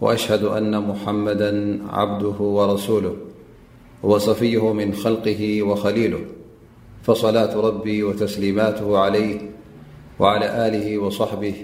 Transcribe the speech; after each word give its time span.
وأشهد 0.00 0.44
أن 0.44 0.80
محمدا 0.80 1.78
عبده 1.90 2.38
ورسوله 2.44 3.16
وصفيه 4.02 4.72
من 4.72 4.94
خلقه 4.94 5.62
وخليله 5.62 6.20
فصلاة 7.02 7.56
ربي 7.60 8.02
وتسليماته 8.02 8.98
عليه 8.98 9.38
وعلى 10.18 10.68
آله 10.68 10.98
وصحبه 10.98 11.54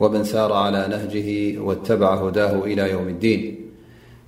ومن 0.00 0.24
سار 0.24 0.52
على 0.52 0.86
نهجه 0.90 1.58
واتبع 1.60 2.14
هداه 2.14 2.58
إلى 2.64 2.90
يوم 2.90 3.08
الدين 3.08 3.68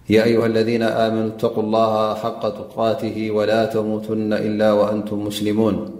يا 0.08 0.24
أيها 0.24 0.46
الذين 0.46 0.82
آمنوا 0.82 1.28
اتقوا 1.28 1.62
الله 1.62 2.14
حق 2.14 2.48
تقاته 2.48 3.30
ولا 3.30 3.64
تموتن 3.64 4.32
إلا 4.32 4.72
وأنتم 4.72 5.24
مسلمون 5.24 5.99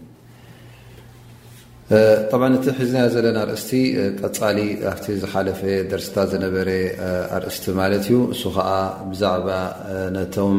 ጣብዓ 2.31 2.47
እቲ 2.57 2.65
ሒዝና 2.77 2.97
ዘለና 3.13 3.37
ኣርእስቲ 3.45 3.69
ቀፃሊ 4.21 4.57
ኣፍቲ 4.91 5.05
ዝሓለፈ 5.21 5.61
ደርስታ 5.91 6.15
ዝነበረ 6.31 6.69
ኣርእስቲ 7.37 7.65
ማለት 7.79 8.05
እዩ 8.07 8.13
እሱ 8.33 8.43
ከዓ 8.55 8.69
ብዛዕባ 9.09 9.47
ነቶም 10.15 10.57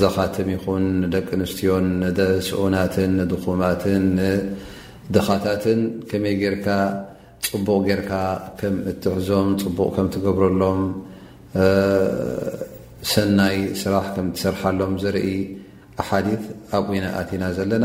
ዘኻትም 0.00 0.48
ይኹን 0.54 0.84
ንደቂ 1.04 1.28
ኣንስትዮን 1.38 1.86
ንስዑናትን 2.18 3.12
ንድኹማትን 3.20 4.04
ንድኻታትን 4.18 5.80
ከመይ 6.10 6.36
ጌርካ 6.42 6.66
ፅቡቕ 7.48 7.80
ጌርካ 7.88 8.12
ከም 8.60 8.76
እትሕዞም 8.92 9.48
ፅቡቕ 9.64 9.88
ከም 9.96 10.06
ትገብረሎም 10.16 10.82
ሰናይ 13.14 13.58
ስራሕ 13.84 14.06
ከም 14.18 14.28
ትሰርሓሎም 14.36 14.94
ዘርኢ 15.04 15.32
ኣሓዲት 16.02 16.44
ኣብ 16.76 16.84
ኡነኣትና 16.94 17.44
ዘለና 17.60 17.84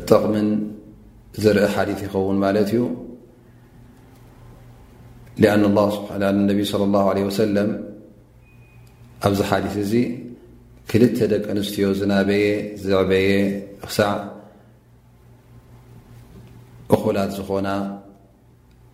ጠቕምን 0.08 0.48
ዝርኢ 1.42 1.64
ሓዲት 1.74 2.00
ይኸውን 2.06 2.36
ማለት 2.44 2.68
እዩ 2.74 2.82
ነቢ 6.50 6.60
ለ 6.68 6.84
ላه 6.92 7.08
ለ 7.20 7.26
ወሰለም 7.30 7.70
ኣብዚ 9.26 9.41
ሓዲት 9.50 9.74
እዚ 9.86 9.92
ክልተ 10.91 11.18
ደቂ 11.32 11.44
ኣንስትዮ 11.54 11.86
ዝናበየ 12.00 12.46
ዘዕበየ 12.86 13.30
ክሳዕ 13.82 14.12
እኩላት 16.94 17.30
ዝኾና 17.38 17.68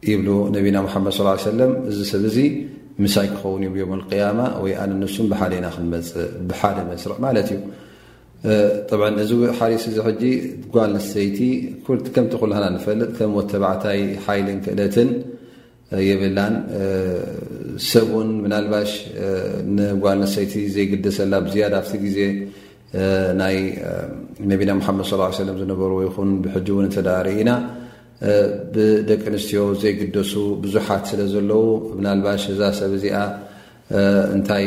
ይብሉ 0.09 0.29
ነቢና 0.55 0.77
ሓመድ 0.93 1.13
ص 1.17 1.21
ሰለ 1.51 1.61
እዚ 1.91 1.99
ሰብ 2.11 2.23
እዚ 2.29 2.37
ምሳይ 3.05 3.27
ክኸውን 3.33 3.63
ም 3.73 3.75
ያማ 4.21 4.41
ወይ 4.65 4.73
ኣነ 4.83 4.93
ንሱም 5.01 5.27
ብሓደ 5.33 5.53
ኢና 5.59 5.67
ክመፅእ 5.75 6.21
ብሓደ 6.51 6.77
መስርዕ 6.89 7.17
ማለት 7.25 7.49
እዩ 7.55 9.09
እዚ 9.25 9.31
ሓሊስ 9.59 9.85
ዚ 9.97 10.01
ሕጂ 10.07 10.23
ጓል 10.77 10.91
ነሰይቲ 10.97 11.39
ከምቲኩልሃና 12.15 12.67
ንፈልጥ 12.77 13.11
ከም 13.19 13.35
ተባዕታይ 13.53 14.01
ሓይልን 14.27 14.59
ክእለትን 14.67 15.11
የብላን 16.09 16.55
ሰብን 17.91 18.29
ምናልባሽ 18.45 18.91
ንጓል 19.77 20.19
ነሰይቲ 20.25 20.55
ዘይግደሰላ 20.77 21.33
ዝያ 21.53 21.67
ኣብ 21.81 21.87
ግዜ 22.07 22.19
ናይ 23.43 23.57
ነና 24.49 24.71
ሓመድ 24.89 25.07
ص 25.11 25.37
ሰለ 25.43 25.49
ዝነበርዎ 25.63 25.99
ይን 26.09 26.33
ብሕጂ 26.47 26.69
ውን 26.79 26.89
ተዳርእ 26.97 27.37
ኢና 27.45 27.51
ብደቂ 28.75 29.21
ኣንስትዮ 29.31 29.61
ዘይግደሱ 29.83 30.33
ብዙሓት 30.63 31.05
ስለ 31.11 31.21
ዘለዉ 31.35 31.63
ብናልባሽ 32.01 32.43
እዛ 32.55 32.61
ሰብ 32.79 32.93
እዚኣ 32.99 33.17
እንታይ 34.35 34.67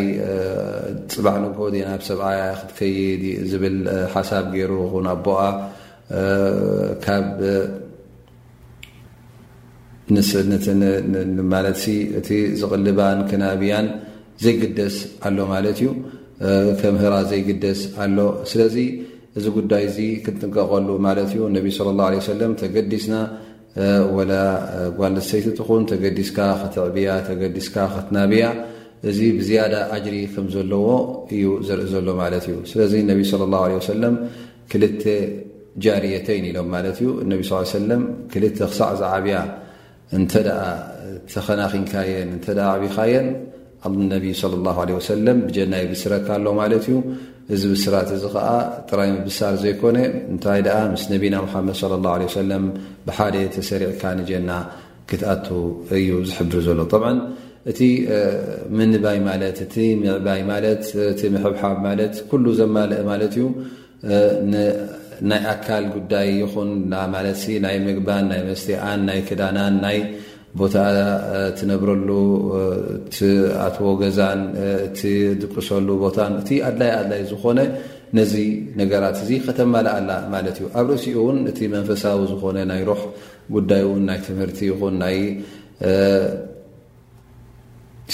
ፅባዕ 1.13 1.35
ንጉሑ 1.43 1.67
ናብ 1.89 2.01
ሰብኣያ 2.09 2.39
ክትከይድ 2.61 3.21
ዝብል 3.51 3.77
ሓሳብ 4.13 4.45
ገይሩ 4.55 4.71
ኹን 4.93 5.05
ኣቦኣ 5.13 5.41
ካብ 7.05 7.25
ማለት 11.53 11.77
ሲ 11.83 11.93
እቲ 12.19 12.29
ዝቕልባን 12.61 13.19
ክናብያን 13.29 13.87
ዘይግደስ 14.43 14.95
ኣሎ 15.27 15.37
ማለት 15.55 15.77
እዩ 15.81 15.89
ከምህራ 16.81 17.15
ዘይግደስ 17.31 17.81
ኣሎ 18.03 18.17
ስለዚ 18.51 18.77
እዚ 19.39 19.45
ጉዳይ 19.57 19.83
እዚ 19.89 19.97
ክንጥንቀቐሉ 20.25 20.87
ማለት 21.05 21.29
እዩ 21.35 21.43
ነቢ 21.57 21.67
ስለ 21.77 21.87
ላ 21.99 22.09
ለ 22.13 22.19
ሰለም 22.31 22.51
ተገዲስና 22.61 23.13
ወላ 24.15 24.33
ጓልሰይቲትኹን 24.97 25.83
ተገዲስካ 25.91 26.37
ክትዕብያ 26.61 27.07
ተገዲስካ 27.29 27.75
ክትናብያ 27.93 28.43
እዚ 29.09 29.19
ብዝያዳ 29.37 29.75
ኣጅሪ 29.95 30.17
ከም 30.33 30.45
ዘለዎ 30.55 30.83
እዩ 31.35 31.45
ዘርኢ 31.67 31.87
ዘሎ 31.93 32.07
ማለት 32.21 32.43
እዩ 32.49 32.57
ስለዚ 32.71 32.93
ነቢ 33.11 33.21
ለ 33.41 33.47
ላه 33.53 33.63
ሰለም 33.93 34.15
ክልተ 34.71 35.03
ጃርየተይን 35.83 36.45
ኢሎም 36.51 36.67
ማለት 36.75 36.97
እዩ 37.01 37.09
እነቢ 37.23 37.39
ሰለም 37.77 38.03
ክልተ 38.33 38.57
ክሳዕ 38.71 38.91
ዝ 39.01 39.03
ዓብያ 39.13 39.37
እንተ 40.17 40.33
ደ 40.47 40.51
ተኸናኺንካየን 41.33 42.29
እንተ 42.35 42.45
ዕብኻየን 42.81 43.27
ነቢ 44.13 44.25
صለ 44.41 44.53
ላه 44.67 44.77
ሰለም 45.11 45.37
ብጀናይ 45.47 45.85
ብስረካ 45.93 46.27
ኣሎ 46.37 46.45
ማለት 46.61 46.83
እዩ 46.91 46.97
እዚ 47.53 47.61
ብስራት 47.71 48.09
እዚ 48.15 48.23
ከዓ 48.33 48.49
ጥራይ 48.89 49.09
ምብሳር 49.15 49.53
ዘይኮነ 49.63 49.97
እንታይ 50.31 50.61
ኣ 50.75 50.77
ምስ 50.93 51.03
ነቢና 51.13 51.35
ሓመድ 51.53 51.77
ለ 51.91 51.93
ላه 52.05 52.29
ሰለ 52.39 52.43
ብሓደ 53.07 53.35
ተሰሪዕካ 53.55 54.01
ንጀና 54.19 54.51
ክትኣቱ 55.09 55.47
እዩ 55.95 56.09
ዝሕብር 56.29 56.55
ዘሎ 56.67 56.79
ብ 57.03 57.05
እቲ 57.71 57.79
ምንባይ 58.77 59.19
ማለት 59.27 59.57
እቲ 59.65 59.75
ምዕባይ 59.99 60.41
ማለት 60.51 60.83
እቲ 61.11 61.21
ምሕብሓብ 61.35 61.77
ማለት 61.87 62.15
ኩሉ 62.29 62.45
ዘማልእ 62.59 63.01
ማለት 63.11 63.33
እዩ 63.37 63.45
ናይ 65.29 65.41
ኣካል 65.53 65.85
ጉዳይ 65.95 66.27
ይኹን 66.41 66.69
ማለት 67.15 67.39
ናይ 67.65 67.77
ምግባን 67.87 68.25
ናይ 68.31 68.41
መስትኣን 68.49 69.01
ናይ 69.09 69.19
ክዳናን 69.29 69.75
ናይ 69.85 69.97
ቦታ 70.59 70.75
ትነብረሉ 71.59 72.09
ቲኣትዎ 73.13 73.87
ገዛን 74.01 74.41
ትድቅሰሉ 74.97 75.87
ቦታን 76.03 76.33
እቲ 76.41 76.49
ኣድላይ 76.67 76.89
ኣድላይ 76.99 77.21
ዝኾነ 77.31 77.59
ነዚ 78.17 78.33
ነገራት 78.79 79.17
እዚ 79.23 79.31
ከተማልኣላ 79.45 80.11
ማለት 80.33 80.57
እዩ 80.59 80.67
ኣብ 80.79 80.87
ርእሲኡ 80.93 81.15
እውን 81.23 81.37
እቲ 81.51 81.59
መንፈሳዊ 81.75 82.19
ዝኾነ 82.31 82.57
ናይ 82.71 82.81
ሩሕ 82.89 83.01
ጉዳይ 83.55 83.81
እውን 83.87 84.03
ናይ 84.09 84.19
ትምህርቲ 84.27 84.59
ይኹን 84.71 84.95
ናይ 85.03 85.17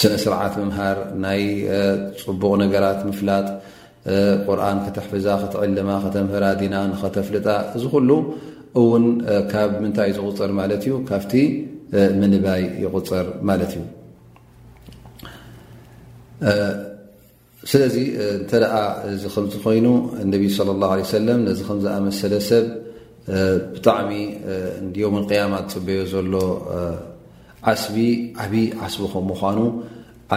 ስነስርዓት 0.02 0.54
ምምሃር 0.62 1.00
ናይ 1.26 1.42
ፅቡቕ 2.24 2.52
ነገራት 2.64 3.02
ምፍላጥ 3.10 3.48
ቁርኣን 4.48 4.78
ክተሕፍዛ 4.86 5.28
ከተዕልማ 5.44 5.90
ከተምህራ 6.06 6.46
ዲና 6.62 6.76
ኸተፍልጣ 7.02 7.48
እዚ 7.80 7.84
ኩሉ 7.96 8.10
እውን 8.82 9.06
ካብ 9.52 9.72
ምንታይ 9.84 10.10
ዝቕፅር 10.18 10.52
ማለት 10.60 10.82
እዩ 10.88 10.94
ካብቲ 11.10 11.34
ምንባይ 12.22 12.62
ይቁፅር 12.84 13.28
ማለት 13.50 13.72
እዩ 13.78 13.84
ስለዚ 17.70 17.96
እንተደኣ 18.36 18.74
እዚ 19.14 19.24
ከምዝኮይኑ 19.34 19.88
እነቢ 20.24 20.44
ለ 20.68 20.76
ላ 20.84 20.88
ሰለም 21.18 21.40
ነዚ 21.48 21.60
ከምዝኣመሰለ 21.70 22.34
ሰብ 22.50 22.66
ብጣዕሚ 23.74 24.12
እንድኦምን 24.84 25.24
ቅያማ 25.30 25.54
ፅበዮ 25.74 26.00
ዘሎ 26.14 26.34
ዓስቢ 27.72 27.98
ዓብዪ 28.44 28.64
ዓስቢ 28.86 29.02
ከም 29.14 29.26
ምኳኑ 29.32 29.58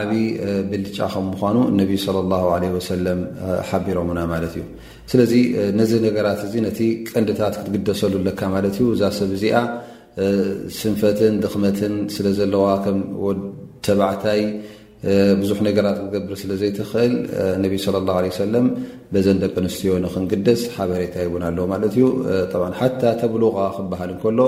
ዓብዪ 0.00 0.24
ብልጫ 0.70 0.98
ከም 1.14 1.26
ምኳኑ 1.34 1.56
እነቢ 1.72 1.90
ለ 2.16 2.24
ላ 2.32 2.42
ለ 2.64 2.72
ወሰለም 2.78 3.20
ሓቢሮምና 3.68 4.18
ማለት 4.32 4.54
እዩ 4.58 4.64
ስለዚ 5.12 5.32
ነዚ 5.80 5.92
ነገራት 6.08 6.40
እዚ 6.48 6.54
ነቲ 6.68 6.80
ቀንዲታት 7.14 7.54
ክትግደሰሉ 7.60 8.14
ለካ 8.28 8.40
ማለት 8.56 8.74
እዩ 8.80 8.86
እዛ 8.96 9.02
ሰብ 9.20 9.30
እዚኣ 9.38 9.58
ስንፈትን 10.78 11.34
ድኽመትን 11.42 11.92
ስለ 12.14 12.26
ዘለዋከምተባዕታይ 12.38 14.42
ብዙሕ 15.40 15.58
ነገራት 15.68 15.96
ክገብር 16.02 16.34
ስለ 16.40 16.50
ዘይትኽእል 16.60 17.14
ነቢ 17.62 17.72
ላه 17.94 18.24
ሰለ 18.40 18.54
በዘን 19.12 19.38
ደቂ 19.44 19.54
ኣንስትዮ 19.62 19.90
ንክንግደስ 20.04 20.60
ሓበሬታ 20.74 21.14
ይውን 21.26 21.42
ኣለዉ 21.48 21.64
ማለት 21.72 21.94
ዩ 22.00 22.02
ሓታ 22.80 23.00
ተብሉغ 23.22 23.56
ክበሃል 23.78 24.12
ከሎ 24.22 24.40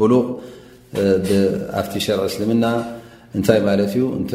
ብሉቅ 0.00 0.26
ኣብቲ 1.80 1.94
ሸርዕ 2.06 2.24
እስልምና 2.30 2.64
እንታይ 3.36 3.58
ማለት 3.68 3.90
እዩ 3.94 4.02
እንተ 4.18 4.30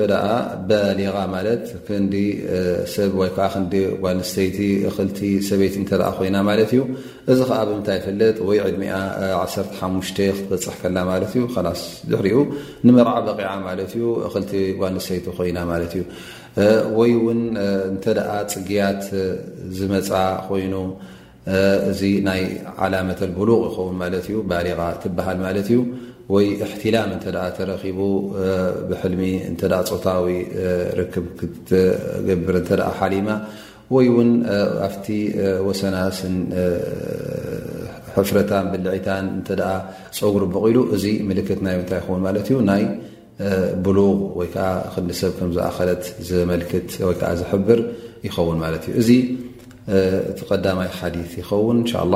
ባሊغ 0.69 1.15
ማለት 1.35 1.63
ክንዲ 1.85 2.15
ሰብ 2.93 3.11
ወይከዓ 3.21 3.45
ክንዲ 3.53 3.73
ዋንስተይቲ 4.05 4.59
እክልቲ 4.89 5.19
ሰበይቲ 5.49 5.75
እተ 5.85 5.91
ኮይና 6.17 6.35
ማለት 6.49 6.69
እዩ 6.75 6.81
እዚ 7.31 7.39
ከዓ 7.49 7.59
ብምንታይ 7.69 7.99
ፈለጥ 8.05 8.35
ወይ 8.49 8.59
ዕድሚኣ 8.65 8.93
15 9.81 10.21
ክትበፅሕ 10.21 10.75
ከና 10.81 10.97
ማለት 11.11 11.31
እዩ 11.37 11.41
ከላስ 11.55 11.81
ድሕሪኡ 12.09 12.37
ንመርዓ 12.85 13.15
በቂዓ 13.27 13.49
ማለት 13.67 13.91
እዩ 13.97 14.05
እክልቲ 14.27 14.53
ዋንስተይቲ 14.83 15.25
ኮይና 15.39 15.57
ማለት 15.71 15.91
እዩ 15.97 16.03
ወይ 16.99 17.11
እውን 17.19 17.41
እንተ 17.91 18.05
ፅግያት 18.53 19.03
ዝመፃ 19.77 20.11
ኮይኑ 20.49 20.75
እዚ 21.91 22.01
ናይ 22.27 22.41
ዓላመተል 22.83 23.31
ብሉቕ 23.39 23.61
ይኸውን 23.69 23.95
ማለት 24.05 24.25
እዩ 24.31 24.37
ባሌ 24.51 24.67
ትበሃል 25.03 25.39
ማለት 25.47 25.67
እዩ 25.73 25.79
ወይ 26.31 26.45
እሕትላም 26.65 27.09
እተ 27.17 27.25
ተረኺቡ 27.57 27.99
ብሕልሚ 28.89 29.21
እ 29.49 29.53
ፆታዊ 29.91 30.27
ርክብ 30.99 31.25
ክትገብር 31.39 32.55
እ 32.59 32.63
ሓሊማ 32.99 33.29
ወይ 33.95 34.07
ውን 34.15 34.29
ኣብቲ 34.87 35.05
ወሰናስ 35.67 36.17
ሕፍረታን 38.15 38.65
ብልዒታን 38.71 39.25
እ 39.39 39.57
ፀጉር 40.19 40.43
ብቕ 40.53 40.63
ኢሉ 40.71 40.79
እዚ 40.95 41.03
ምልክት 41.29 41.59
ናይንታይ 41.67 42.01
ኸውን 42.07 42.21
ማለት 42.27 42.45
እዩ 42.51 42.57
ናይ 42.71 42.83
ብሉغ 43.85 44.17
ወይከዓ 44.39 44.67
ክሰብ 44.93 45.31
ከምዝኣኸለት 45.37 46.03
ዘመልክት 46.31 46.89
ወከዓ 47.07 47.31
ዝሕብር 47.41 47.79
ይኸውን 48.27 48.57
ማለት 48.63 48.83
እዩ 48.87 48.91
እዚ 49.01 49.09
ቲ 50.39 50.41
ቀዳማይ 50.49 50.89
ሓዲ 50.99 51.15
ይኸውን 51.41 51.77
እንሻ 51.83 51.93
ه 52.11 52.15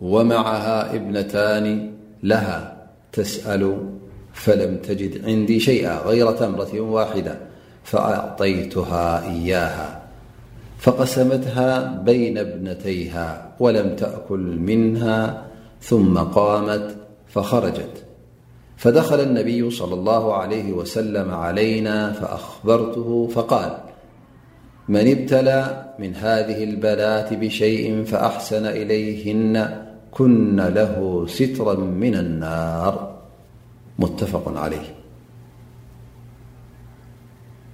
ومعها 0.00 0.94
ابنتان 0.94 1.92
لها 2.22 2.86
تسأل 3.12 3.90
فلم 4.32 4.76
تجد 4.76 5.24
عندي 5.24 5.60
شيئا 5.60 5.98
غير 5.98 6.30
تمرة 6.32 6.80
واحدة 6.80 7.38
فأعطيتها 7.84 9.30
إياها 9.30 10.02
فقسمتها 10.78 11.92
بين 12.02 12.38
ابنتيها 12.38 13.52
ولم 13.60 13.96
تأكل 13.96 14.40
منها 14.60 15.42
ثم 15.80 16.18
قامت 16.18 16.96
فخرجت 17.28 18.04
فدخل 18.76 19.20
النبي 19.20 19.70
صلى 19.70 19.94
الله 19.94 20.34
عليه 20.34 20.72
وسلم 20.72 21.30
علينا 21.34 22.12
فأخبرته 22.12 23.28
فقال 23.28 23.78
من 24.88 25.10
ابتلى 25.20 25.84
من 25.98 26.14
هذه 26.14 26.64
البلاة 26.64 27.34
بشيء 27.34 28.04
فأحسن 28.04 28.66
إليهن 28.66 29.85
ኩና 30.16 30.58
ሲትራ 31.36 31.66
ምና 32.02 32.16
ናር 32.42 32.94
ሙተፈ 34.02 34.32
عለይ 34.64 34.84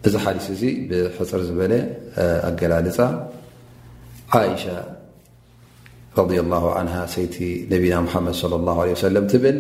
እዚ 0.09 0.15
ሓዲስ 0.25 0.47
እዚ 0.55 0.63
ብሕፅር 0.91 1.43
ዝበለ 1.49 1.73
ኣገላልፃ 2.49 2.99
ይሻ 4.53 4.65
ረ 6.19 6.25
ላه 6.55 6.65
ሰይቲ 7.15 7.37
ነብና 7.73 7.95
ሓመድ 8.15 8.35
صى 8.41 8.49
ላه 8.67 8.79
ለ 8.89 8.99
ሰለ 9.05 9.17
ትብል 9.33 9.59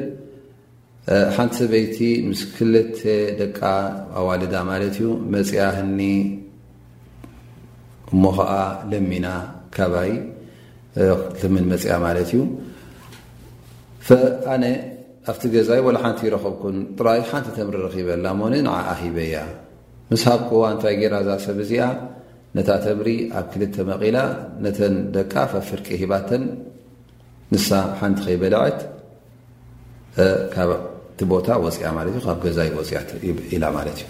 ሓንቲ 1.36 1.52
ሰበይቲ 1.60 1.96
ምስ 2.30 2.40
ክልተ 2.56 2.98
ደቂ 3.38 3.58
ኣዋልዳ 4.18 4.54
ማለት 4.70 4.96
እዩ 5.00 5.08
መፅያህኒ 5.34 6.00
እሞ 8.12 8.22
ከዓ 8.38 8.50
ለሚና 8.90 9.26
ካባይ 9.76 10.12
ትምን 11.40 11.64
መፅያ 11.72 11.92
ማለት 12.06 12.30
እዩ 12.34 12.40
ፈኣነ 14.08 14.64
ኣብቲ 15.30 15.42
ገዛይ 15.54 15.80
ላ 15.94 15.98
ሓንቲ 16.04 16.20
ይረኸብኩን 16.28 16.76
ጥራይ 16.98 17.20
ሓንቲ 17.30 17.46
ተምሪ 17.56 17.74
ረኺበላ 17.86 18.26
ሞኒ 18.40 18.54
ንዓኣ 18.66 18.88
ሂበያ 19.00 19.34
ምስ 20.12 20.22
ሃብክዋ 20.28 20.62
እንታይ 20.74 20.94
ገራ 21.00 21.14
እዛ 21.24 21.28
ሰብ 21.46 21.58
እዚኣ 21.64 21.82
ነታ 22.56 22.68
ተምሪ 22.84 23.08
ኣብ 23.38 23.44
ክልተ 23.52 23.76
መቒላ 23.90 24.16
ነተን 24.64 24.94
ደቃፈፍርቂ 25.16 25.86
ሂባተን 26.00 26.42
ንሳ 27.52 27.68
ሓንቲ 28.00 28.18
ከይበለዐት 28.26 28.80
ካብ 30.54 30.70
ቲ 31.20 31.28
ቦታ 31.32 31.48
ወፅያ 31.66 31.86
ካብ 32.26 32.38
ገዛይ 32.46 32.70
ወፅያ 32.78 32.98
ኢላ 33.54 33.64
ማት 33.76 33.88
እዩ 33.92 34.02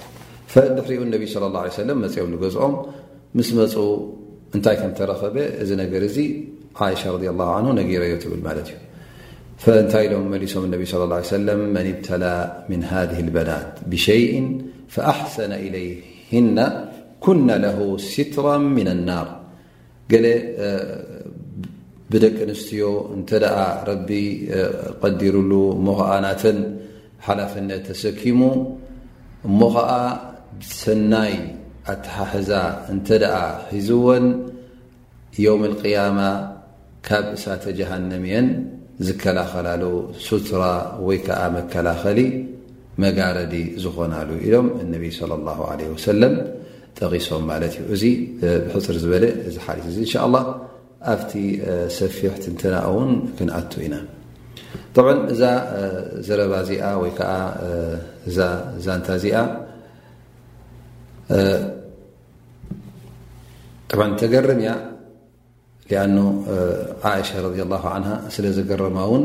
ፈድሕሪኡ 0.54 1.00
ነቢ 1.14 1.22
صለى 1.34 1.46
اላه 1.50 1.62
ሰለም 1.82 1.98
መፅኦም 2.04 2.30
ንገዝኦም 2.36 2.72
ምስ 3.38 3.48
መፁ 3.58 3.74
እንታይ 4.56 4.76
ከምተረኸበ 4.80 5.36
እዚ 5.62 5.70
ነገር 5.82 6.02
እዚ 6.08 6.18
ሻ 7.02 7.04
ረ 7.14 7.44
ን 7.64 7.68
ነገረዮ 7.80 8.14
ትብል 8.24 8.40
ማለት 8.48 8.68
እዩ 8.72 8.76
فنت 9.64 9.94
م 10.22 10.24
ملسم 10.34 10.62
النبي 10.68 10.84
صلى 10.92 11.04
اله 11.06 11.18
عليه 11.22 11.34
وسلم 11.38 11.58
من 11.76 11.84
ابتلى 11.94 12.34
من 12.70 12.80
هذه 12.94 13.18
البنات 13.26 13.70
بشيء 13.90 14.34
فأحسن 14.94 15.52
إليهن 15.66 16.58
كن 17.24 17.46
له 17.66 17.78
سترا 18.14 18.56
من 18.78 18.88
النار 18.96 19.28
ل 20.24 20.26
بدق 22.10 22.34
أنستي 22.44 22.82
نت 23.18 23.30
رب 23.90 24.10
قدرل 25.02 25.52
م 25.86 25.88
ن 26.24 26.26
حلفنت 27.26 27.72
تسكم 27.88 28.40
م 29.60 29.60
سني 30.82 31.34
اتححز 31.92 32.50
نت 32.96 33.08
حزو 33.68 34.04
يوم 35.46 35.62
القيامة 35.70 36.28
كب 37.06 37.26
سة 37.44 37.64
جهنمي 37.80 38.36
ዝከላከሉ 39.06 39.82
ስትራ 40.26 40.62
ወይ 41.08 41.18
መከላኸሊ 41.58 42.18
መጋረዲ 43.02 43.54
ዝኾናሉ 43.84 44.28
ኢሎም 44.46 44.66
ነ 44.92 44.94
صى 45.18 45.24
لله 45.34 45.58
عله 45.70 45.88
ጠቂሶም 47.04 47.42
ማለ 47.50 47.62
ዩእዚ 47.76 48.04
ብሕፅር 48.66 48.96
ዝበ 49.02 49.12
ን 49.22 49.24
ه 49.66 50.28
ኣብቲ 51.12 51.32
ሰፊሕ 51.98 52.34
ንትናውን 52.54 53.08
ክንኣቱ 53.36 53.72
ኢና 53.86 53.94
ط 54.96 54.98
እዛ 55.32 55.42
ዘረባ 56.26 56.52
እዚኣ 56.64 56.84
ዛንታ 58.84 59.08
እዚኣ 59.20 59.36
ተገርእያ 64.20 64.70
ሊኣ 65.90 66.16
እሻ 67.22 67.30
ረ 67.44 67.48
ላه 67.72 67.84
ስለ 68.34 68.44
ዘገረማ 68.58 68.98
ውን 69.12 69.24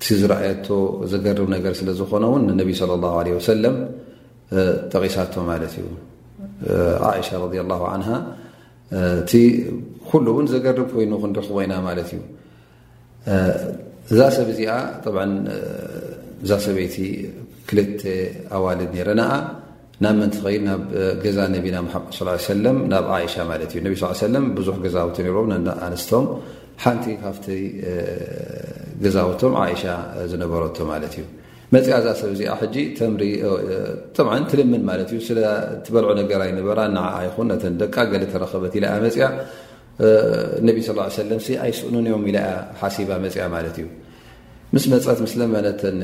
እቲ 0.00 0.06
ዝረኣየቶ 0.20 0.68
ዘገርብ 1.12 1.48
ነገር 1.56 1.72
ስለ 1.80 1.88
ዝኾነውን 1.98 2.42
ነቢ 2.60 2.70
ሰለም 3.50 3.76
ጠቒሳቶ 4.92 5.34
ማለት 5.50 5.72
እዩ 5.80 5.86
እሻ 7.20 7.28
እቲ 9.22 9.32
ኩሉ 10.08 10.26
እውን 10.32 10.46
ዘገርብ 10.52 10.88
ኮይኑ 10.94 11.12
ክንርክቦ 11.22 11.56
ኢና 11.64 11.74
ማለት 11.88 12.08
እዩ 12.14 12.20
እዛ 14.12 14.20
ሰብ 14.36 14.48
እዚኣ 14.54 14.70
እዛ 16.44 16.50
ሰበይቲ 16.66 16.96
ክልተ 17.68 18.02
ኣዋልድ 18.56 18.90
ነረና 18.96 19.22
ናብ 20.04 20.14
ምንቲኸይድ 20.20 20.62
ናብ 20.68 20.82
ገዛ 21.24 21.38
ነቢና 21.54 21.76
መ 21.86 21.92
ሰለ 22.46 22.64
ናብ 22.92 23.04
ዓእሻ 23.16 23.34
ማለት 23.50 23.70
እዩ 23.76 23.80
ነቢ 23.86 23.94
ስ 24.00 24.04
ሰለም 24.24 24.44
ብዙሕ 24.58 24.76
ገዛውት 24.84 25.18
ሮ 25.36 25.40
ኣንስቶም 25.86 26.24
ሓንቲ 26.84 27.04
ካፍቲ 27.22 27.46
ገዛውቶም 29.04 29.54
ዓእሻ 29.64 29.82
ዝነበረቶ 30.32 30.78
ማለት 30.92 31.12
እዩ 31.18 31.24
መፅያ 31.74 31.94
እዛኣ 32.02 32.14
ሰብእዚኣ 32.22 32.54
ሕጂ 32.62 32.74
ተምሪ 32.98 33.22
ትልምን 34.50 34.82
ማለት 34.90 35.10
እዩ 35.14 35.20
ስትበልዖ 35.28 36.10
ነገራይነበራ 36.22 36.80
ንዓዓ 36.96 37.14
ይኹን 37.28 37.46
ነተን 37.52 37.76
ደቃገለ 37.84 38.22
ተረኸበት 38.34 38.74
ኢያ 38.80 38.90
መፅያ 39.06 39.28
ነቢ 40.68 40.76
ስ 40.88 40.98
ለ 41.30 41.38
ኣይስእንን 41.66 42.06
ዮም 42.14 42.26
ኢያ 42.32 42.40
ሓሲባ 42.82 43.10
መፅያ 43.26 43.46
ማለት 43.56 43.78
እዩ 43.82 43.88
ምስ 44.74 44.84
መፅት 44.96 45.18
ምስ 45.26 45.34
ለመ 45.42 45.54
ተ 45.82 45.94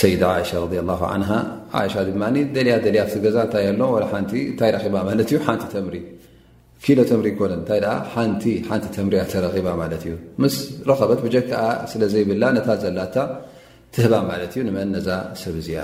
ሰይድ 0.00 0.22
እሻ 0.42 0.50
ረ 0.62 0.74
ላ 0.90 0.94
ዓን 1.14 1.22
ይሻ 1.86 1.94
ድማ 2.08 2.22
ደያ 2.56 2.74
ያ 2.98 3.02
ገዛ 3.24 3.36
ታይ 3.52 3.66
ኣሎ 3.72 3.80
ታይ 4.60 4.70
ባ 4.94 5.00
ዩ 5.18 5.24
ቲ 5.30 5.40
ተምሪ 5.74 5.96
ኪሎ 6.84 6.98
ተምሪ 7.10 7.28
ኮነ 7.38 7.52
ታይ 7.68 7.80
ቲ 8.42 8.44
ተምሪእያ 8.96 9.22
ተረባ 9.32 9.68
ማት 9.80 9.92
እዩ 9.98 10.14
ምስ 10.42 10.54
ረኸበት 10.90 11.20
ብ 11.24 11.28
ከዓ 11.50 11.62
ስለዘይብላ 11.92 12.42
ነታ 12.58 12.68
ዘላታ 12.82 13.16
ትህባ 13.94 14.14
ማለት 14.30 14.52
እዩ 14.54 14.60
ንመ 14.68 14.78
ነዛ 14.94 15.08
ሰብእዚያ 15.42 15.80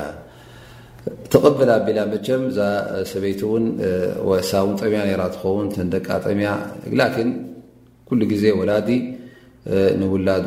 ተቐብል 1.33 1.71
ቢላ 1.87 1.99
መቸም 2.12 2.43
እዛ 2.50 2.61
ሰበይቲን 3.11 3.64
ሳ 4.50 4.61
ን 4.71 4.75
ጠሚያ 4.83 5.00
ትኸውን 5.35 5.67
ተንደቃ 5.76 6.09
ጠሚያ 6.29 6.50
ኩሉ 8.09 8.21
ግዜ 8.33 8.45
ወላዲ 8.61 8.88
ንውላዱ 10.00 10.47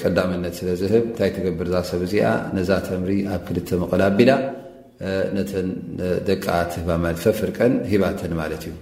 ቀዳምነት 0.00 0.54
ስለዝህብ 0.60 1.04
እንታይ 1.10 1.30
ትገብር 1.36 1.68
ዛ 1.74 1.76
ሰብ 1.90 2.00
እዚኣ 2.06 2.26
ነዛ 2.56 2.70
ተምሪ 2.88 3.10
ኣብ 3.34 3.42
ክልተ 3.48 3.68
ምቐላ 3.82 4.02
ኣቢላ 4.10 4.32
ነተ 5.36 5.52
ደቂ 6.30 6.44
ትባፈፍርቀን 6.72 7.72
ሂባተን 7.92 8.32
ማለት 8.40 8.62
እዩ 8.70 8.74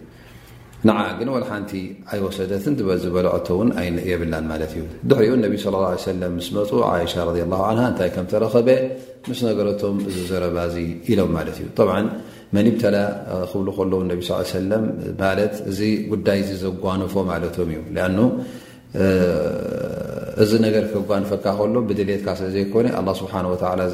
ንዓ 0.88 0.96
ግን 1.18 1.28
ለ 1.42 1.44
ሓንቲ 1.50 1.72
ኣይወሰደትን 2.14 2.74
ዝበሎዖቶውን 3.04 3.68
የብላን 4.10 4.44
ማት 4.50 4.62
እዩ 4.78 4.82
ድሕሪኡ 5.10 5.34
ቢ 5.52 5.56
ለ 5.74 6.14
ለ 6.22 6.30
ምስ 6.38 6.48
መፁ 6.56 6.70
ሻ 7.12 7.26
ላ 7.28 7.60
እንታይከምተረኸበ 7.74 8.68
ምስ 9.30 9.40
ነገረቶም 9.48 9.96
እዚ 10.08 10.16
ዘረባ 10.32 10.58
ኢሎም 11.12 11.30
ማት 11.36 11.48
እዩ 11.54 11.62
መኒብተ 12.56 12.82
ክብሉ 13.52 13.68
ከለዉ 13.78 14.00
ለ 14.72 14.80
ማ 15.22 15.30
እዚ 15.70 15.80
ጉዳይ 16.12 16.40
ዘጓኖፎ 16.64 17.14
ማቶም 17.30 17.70
እዩ 17.76 17.80
እዚ 20.42 20.52
ነገር 20.64 20.84
ከጓንፈካ 20.92 21.44
ሎ 21.74 21.80
ብድትካ 21.88 22.26
ስለዘይ 22.40 22.64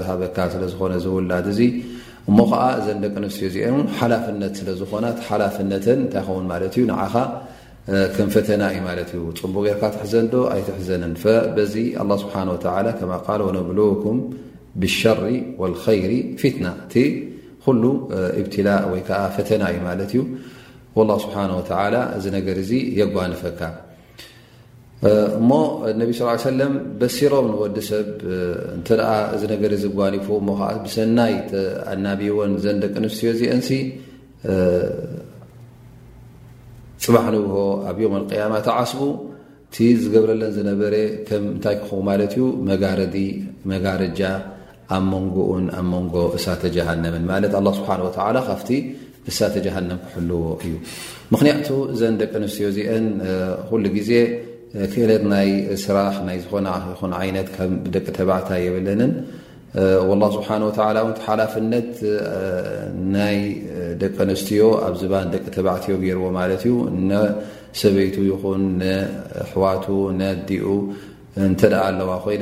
ዝሃበካ 0.01 0.39
ስለዝኾነ 0.55 0.95
ዝውላድ 1.05 1.47
እ 1.53 1.69
እሞ 2.31 2.39
ከዓ 2.51 2.63
እዘ 2.79 2.87
ደቂ 3.05 3.15
ኣንትዮ 3.21 3.47
ዚአን 3.55 3.77
ሓላፍነት 3.99 4.55
ስለዝኾናትሓላፍነ 4.61 5.71
እንታኸውን 6.01 6.47
ማእዩ 6.51 6.85
ከም 8.15 8.29
ፈተና 8.35 8.63
እዩ 8.73 8.81
ማት 8.87 8.99
እዩ 9.17 9.23
ፅቡቕ 9.39 9.63
ጌርካ 9.67 9.85
ትሕዘንዶ 9.95 10.35
ኣይትሕዘን 10.55 11.05
በዚ 11.57 11.75
ስ 12.25 12.27
ነብልውኩም 13.59 14.19
ብሸር 14.83 15.21
ር 16.11 16.13
ፍትና 16.43 16.67
እቲ 16.85 16.99
ሉ 17.83 17.87
ብላእ 18.11 18.83
ወይ 18.93 19.03
ፈተና 19.37 19.63
እዩ 19.73 19.81
ማ 19.89 19.95
እዩ 20.07 21.13
ስ 22.27 22.37
እ 22.41 22.43
ገር 22.49 22.61
የጓንፈካ 23.01 23.61
እሞ 25.11 25.51
ነቢ 25.99 26.11
ስ 26.19 26.31
ሰለም 26.45 26.73
በሲሮም 27.01 27.47
ንወዲ 27.51 27.77
ሰብ 27.89 28.09
እንተኣ 28.77 29.03
እዚ 29.35 29.43
ነገ 29.53 29.63
ዝጓኒፉ 29.83 30.27
ሞከዓ 30.49 30.71
ብሰናይ 30.85 31.35
ኣናብዎን 31.93 32.53
ዘን 32.65 32.79
ደቂ 32.83 32.95
ኣንስትዮ 33.01 33.29
እዚአን 33.35 33.61
ፅባሕ 37.05 37.25
ንግሆ 37.37 37.57
ኣብዮም 37.91 38.15
ኣቅያማት 38.21 38.67
ዓስቡ 38.79 39.03
እቲ 39.69 39.77
ዝገብረለን 40.03 40.51
ዝነበረ 40.57 40.95
ከም 41.29 41.43
እንታይ 41.55 41.77
ክኸ 41.81 41.89
ማለት 42.11 42.33
እዩ 42.37 42.45
መጋረጃ 43.73 44.21
ኣብ 44.97 45.05
መንጎኡን 45.15 45.65
ኣብ 45.79 45.87
መንጎ 45.95 46.15
እሳተ 46.39 46.63
ጀሃንምን 46.77 47.25
ማለት 47.33 47.55
ኣ 47.61 47.63
ስብሓ 47.79 47.91
ካፍቲ 48.51 48.71
እሳተ 49.31 49.55
ጀሃንም 49.65 49.99
ክሕልዎ 50.11 50.43
እዩ 50.67 50.75
ምኽንያቱ 51.33 51.69
እዘን 51.95 52.15
ደቂ 52.21 52.33
ኣንስትዮ 52.43 52.67
እዚአን 52.75 53.07
ኩሉ 53.71 53.85
ግዜ 53.97 54.11
ክእለት 54.93 55.23
ናይ 55.33 55.49
ስራሕ 55.85 56.15
ናይ 56.29 56.39
ዝኾ 56.45 57.13
ይነት 57.29 57.51
ደቂ 57.95 58.07
ተባዕታ 58.19 58.51
የብለን 58.67 59.03
لله 60.11 60.29
ስه 60.41 60.43
ሓላፍነት 61.27 61.91
ናይ 63.17 63.37
ደቂ 64.03 64.15
ኣንስትዮ 64.25 64.63
ኣብ 64.87 64.95
ዝባ 65.01 65.13
ደቂ 65.35 65.45
ተባዕትዮ 65.57 65.95
ገርዎ 66.05 66.25
ማ 66.37 66.41
ዩ 66.69 66.73
ሰበይቱ 67.81 68.17
ይን 68.29 68.65
ኣሕዋቱ 69.45 69.87
ዲኡ 70.49 70.65
እተ 71.49 71.61
ኣለዋ 71.85 72.11
ኮይ 72.25 72.37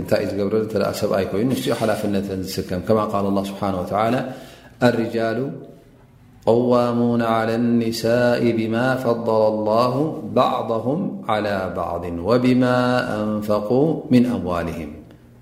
እታይ 0.00 0.20
ዩ 0.24 0.28
ዝገረ 0.32 0.82
ሰብ 1.00 1.10
ኣኮይኑ 1.20 1.46
ንኡ 1.52 1.60
ሓላፍነት 1.80 2.26
ዝስከም 2.48 2.82
ከ 2.88 2.90
ል 2.96 3.30
اله 3.30 3.42
ስه 3.48 3.96
ኣጃሉ 4.88 5.38
قዋሙ 6.50 7.00
على 7.34 7.52
النሳاء 7.60 8.42
ብማ 8.58 8.74
ፈضለ 9.04 9.40
الله 9.52 9.94
ባعضهም 10.38 10.98
على 11.32 11.56
بعض 11.80 12.02
وብማ 12.28 12.62
ኣንፈق 13.22 13.68
ምن 14.12 14.22
ኣምዋልهም 14.36 14.90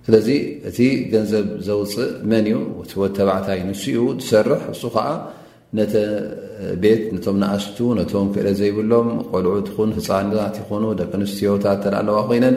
ስለዚ 0.06 0.28
እቲ 0.68 0.78
ገንዘብ 1.12 1.46
ዘውፅእ 1.66 2.10
መን 2.30 2.44
እዩ 2.50 2.56
ወ 3.00 3.04
ተባዕታይ 3.16 3.60
ንስኡ 3.68 3.96
ዝሰርሕ 4.22 4.62
እሱ 4.72 4.82
ከዓ 4.94 5.06
ነተ 5.76 5.94
ቤት 6.82 7.02
ነቶም 7.14 7.36
እስቱ 7.58 7.78
ነቶም 8.00 8.26
ክእለ 8.34 8.48
ዘይብሎም 8.60 9.08
ቆልዑ 9.30 9.54
ትኹን 9.68 9.90
ህፃንታት 9.98 10.54
ይኾኑ 10.62 10.84
ደቂ 11.00 11.12
ኣንስትዮታት 11.20 11.78
ተኣ 11.84 11.94
ለዋ 12.08 12.18
ኮይነን 12.28 12.56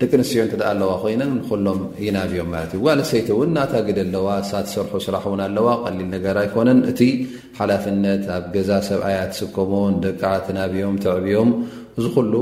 ደቂ 0.00 0.10
ኣንስትዮ 0.18 0.42
እትደኣ 0.44 0.64
ኣለዋ 0.72 0.90
ኮይነ 1.02 1.22
ንሎም 1.32 1.80
ይናብዮም 2.04 2.46
ማለት 2.54 2.70
እዩዋለሰይቲ 2.76 3.28
እውን 3.34 3.50
ናታ 3.56 3.72
ግደ 3.88 3.98
ኣለዋ 4.06 4.28
ሳት 4.50 4.66
ሰርሑ 4.74 4.92
ስራሕ 5.06 5.24
እውን 5.30 5.40
ኣለዋ 5.46 5.66
ቀሊል 5.84 6.08
ነገራ 6.14 6.36
ይኮነን 6.46 6.80
እቲ 6.92 7.00
ሓላፍነት 7.58 8.24
ኣብ 8.36 8.44
ገዛ 8.54 8.70
ሰብኣያ 8.88 9.18
ትስከመን 9.32 9.96
ደቂ 10.04 10.22
ትናብዮም 10.46 10.96
ትዕብቦም 11.04 11.50
እዚ 11.98 12.04
ኩሉ 12.16 12.32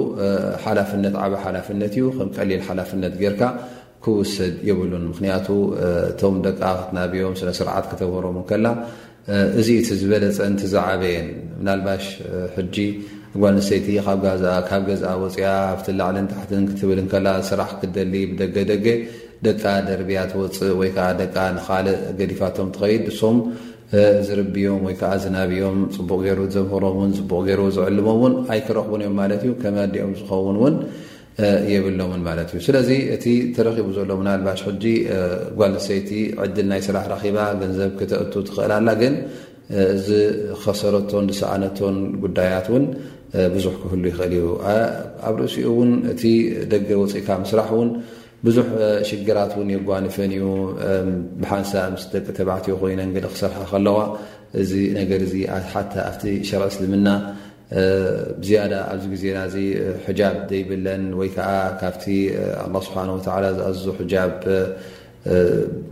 ሓላፍነት 0.66 1.14
ዓበ 1.24 1.32
ሓላፍነት 1.46 1.92
እዩ 1.98 2.06
ከም 2.18 2.30
ቀሊል 2.38 2.62
ሓላፍነት 2.68 3.14
ጌርካ 3.24 3.42
ክውስድ 4.06 4.56
ይብሉን 4.70 5.04
ምክንያቱ 5.12 5.46
እቶም 6.10 6.36
ደቂ 6.48 6.60
ክትናብዮም 6.80 7.36
ስነስርዓት 7.42 7.86
ክተወህሮሙ 7.92 8.38
ከላ 8.50 8.66
እዚኢ 9.60 9.78
ቲ 9.86 9.98
ዝበለ 10.02 10.22
ፅእንቲ 10.40 10.60
ዝዓበየን 10.74 11.26
ምናልባሽ 11.60 12.04
ሕጂ 12.58 12.76
ጓንሰይቲ 13.42 13.86
ካብ 14.68 14.82
ገዛአ 14.90 15.10
ወፅያ 15.22 15.46
ኣብቲ 15.72 15.86
ላዕልን 16.00 16.26
ታሕትን 16.32 16.62
ክትብልን 16.68 17.06
ከላ 17.12 17.26
ስራሕ 17.48 17.70
ክደሊ 17.80 18.14
ብደገደገ 18.30 18.86
ደቃ 19.46 19.62
ደርብያ 19.88 20.20
ትወፅእ 20.32 20.70
ወይከዓ 20.80 21.08
ደ 21.18 21.22
ንኻልእ 21.56 21.98
ገዲፋቶም 22.20 22.70
ትኸይድ 22.76 23.04
እሶም 23.12 23.36
ዝርብዮም 24.28 24.80
ወይከዓ 24.86 25.10
ዝናብዮም 25.24 25.78
ፅቡቅ 25.96 26.18
ገይሩ 26.26 26.40
ዘምህሮም 26.54 26.96
ን 27.10 27.12
ፅቡቕ 27.20 27.38
ገይሩ 27.48 27.60
ዝዕልሞም 27.76 28.18
ውን 28.24 28.34
ኣይክረኽቡን 28.54 29.02
እዮም 29.04 29.14
ማለት 29.20 29.42
እዩ 29.46 29.52
ከመ 29.62 29.76
ኣዲኦም 29.88 30.12
ዝኸውንውን 30.20 30.74
የብሎን 31.72 32.22
ማለት 32.28 32.48
እዩ 32.54 32.60
ስለዚ 32.66 32.90
እቲ 33.16 33.24
ተረኺቡ 33.56 33.88
ዘሎ 33.98 34.10
ምንልባሽ 34.20 34.60
ሕጂ 34.68 34.84
ጓንሰይቲ 35.58 36.10
ዕድል 36.46 36.66
ናይ 36.72 36.80
ስራሕ 36.86 37.04
ራኺባ 37.12 37.38
ገንዘብ 37.60 37.92
ክተእቱ 38.00 38.32
ትኽእልኣላ 38.48 38.88
ግን 39.02 39.14
እዚ 39.76 40.08
ኸሰረቶን 40.62 41.24
ዝስኣነቶን 41.30 41.96
ጉዳያት 42.22 42.66
ውን 42.72 42.84
ብዙሕ 43.54 43.74
ክህሉ 43.80 44.02
ይኽእል 44.10 44.32
እዩ 44.38 44.44
ኣብ 45.28 45.34
ርእሲኡ 45.40 45.66
ውን 45.80 45.90
እቲ 46.12 46.22
ደገ 46.72 46.88
ወፅኢካ 47.00 47.28
ምስራሕ 47.42 47.68
እውን 47.76 47.90
ብዙሕ 48.46 48.66
ሽግራት 49.08 49.52
ውን 49.58 49.68
የጓንፈን 49.74 50.32
እዩ 50.36 50.44
ብሓንሳብ 51.42 51.84
ምስ 51.94 52.04
ደቂ 52.14 52.26
ተባዕትዮ 52.38 52.74
ኮይነ 52.82 53.00
ገዲ 53.16 53.26
ክሰርሐ 53.34 53.60
ከለዋ 53.72 53.98
እዚ 54.62 54.72
ነገር 55.00 55.20
ዚ 55.32 55.34
ሓተ 55.72 55.92
ኣብቲ 56.08 56.22
ሸር 56.50 56.62
እስልምና 56.70 57.08
ዝያዳ 58.48 58.74
ኣብዚ 58.90 59.04
ግዜናእዚ 59.14 59.56
ሕጃብ 60.04 60.36
ዘይብለን 60.50 61.02
ወይከዓ 61.20 61.50
ካብቲ 61.80 62.04
ኣ 62.64 62.64
ስብሓ 62.86 63.02
ዝኣዝ 63.26 63.82
ሕጃብ 64.00 64.32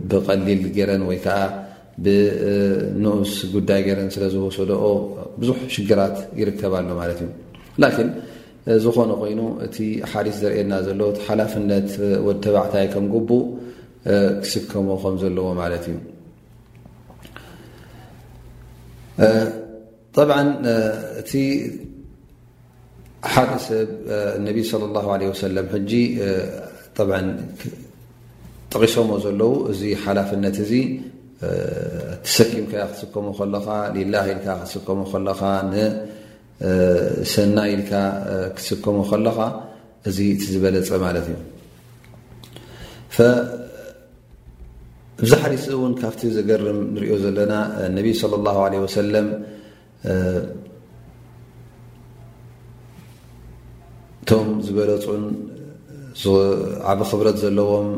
ብቐሊል 0.09 0.61
ጌረን 0.77 1.03
ወይከዓ 1.11 1.37
ብንኡስ 2.05 3.33
ጉዳይ 3.53 3.79
ገረን 3.87 4.09
ስለ 4.15 4.23
ዝወሰድ 4.33 4.71
ብዙሕ 5.41 5.57
ሽግራት 5.75 6.17
ይርከባሉ 6.39 6.87
ማለት 7.01 7.19
እዩ 7.25 8.03
ን 8.07 8.09
ዝኾነ 8.83 9.11
ኮይኑ 9.21 9.39
እቲ 9.65 9.75
ሓዲስ 10.11 10.35
ዘርእና 10.41 10.73
ዘሎ 10.87 11.01
ሓላፍነት 11.25 11.89
ወተባዕታይ 12.27 12.87
ከም 12.93 13.05
ግቡ 13.13 13.29
ክስብከሞ 14.43 14.87
ከምዘለዎ 15.03 15.47
ማለት 15.61 15.85
እዩ 15.91 15.97
እቲ 21.21 21.31
ሓደ 23.33 23.51
ሰብ 23.65 23.89
ነ 24.45 24.49
ለ 24.95 24.99
ه 25.07 25.49
ለ 25.55 25.61
ጂ 25.91 25.91
ጠቂሶሞ 28.73 29.09
ዘለው 29.25 29.51
እዚ 29.71 29.81
ሓላፍነት 30.03 30.57
እዚ 30.63 30.71
ተሰኪምከ 32.25 32.73
ክትስከሞ 32.89 33.27
ከለካ 33.39 33.67
ሊላ 33.95 34.13
ኢልካ 34.29 34.47
ክስብከሞ 34.63 35.01
ከለካ 35.11 35.41
ንሰናይ 35.71 37.69
ኢልካ 37.75 37.91
ክስብከሞ 38.57 38.97
ከለኻ 39.11 39.37
እዚ 40.09 40.17
እቲ 40.33 40.43
ዝበለፀ 40.53 40.89
ማለት 41.05 41.25
እዩ 41.31 41.37
እብዛ 45.21 45.31
ሓሪፂ 45.43 45.63
እውን 45.75 45.93
ካብቲ 46.01 46.21
ዘገርም 46.37 46.79
ንሪኦ 46.95 47.13
ዘለና 47.23 47.53
ነቢ 47.97 48.07
ለ 48.31 48.37
ላ 48.45 48.49
ለ 48.73 48.81
ወሰለም 48.85 49.27
እቶም 54.21 54.47
ዝበለፁን 54.65 55.23
ዓብ 56.91 56.99
ክብረት 57.09 57.37
ዘለዎም 57.43 57.89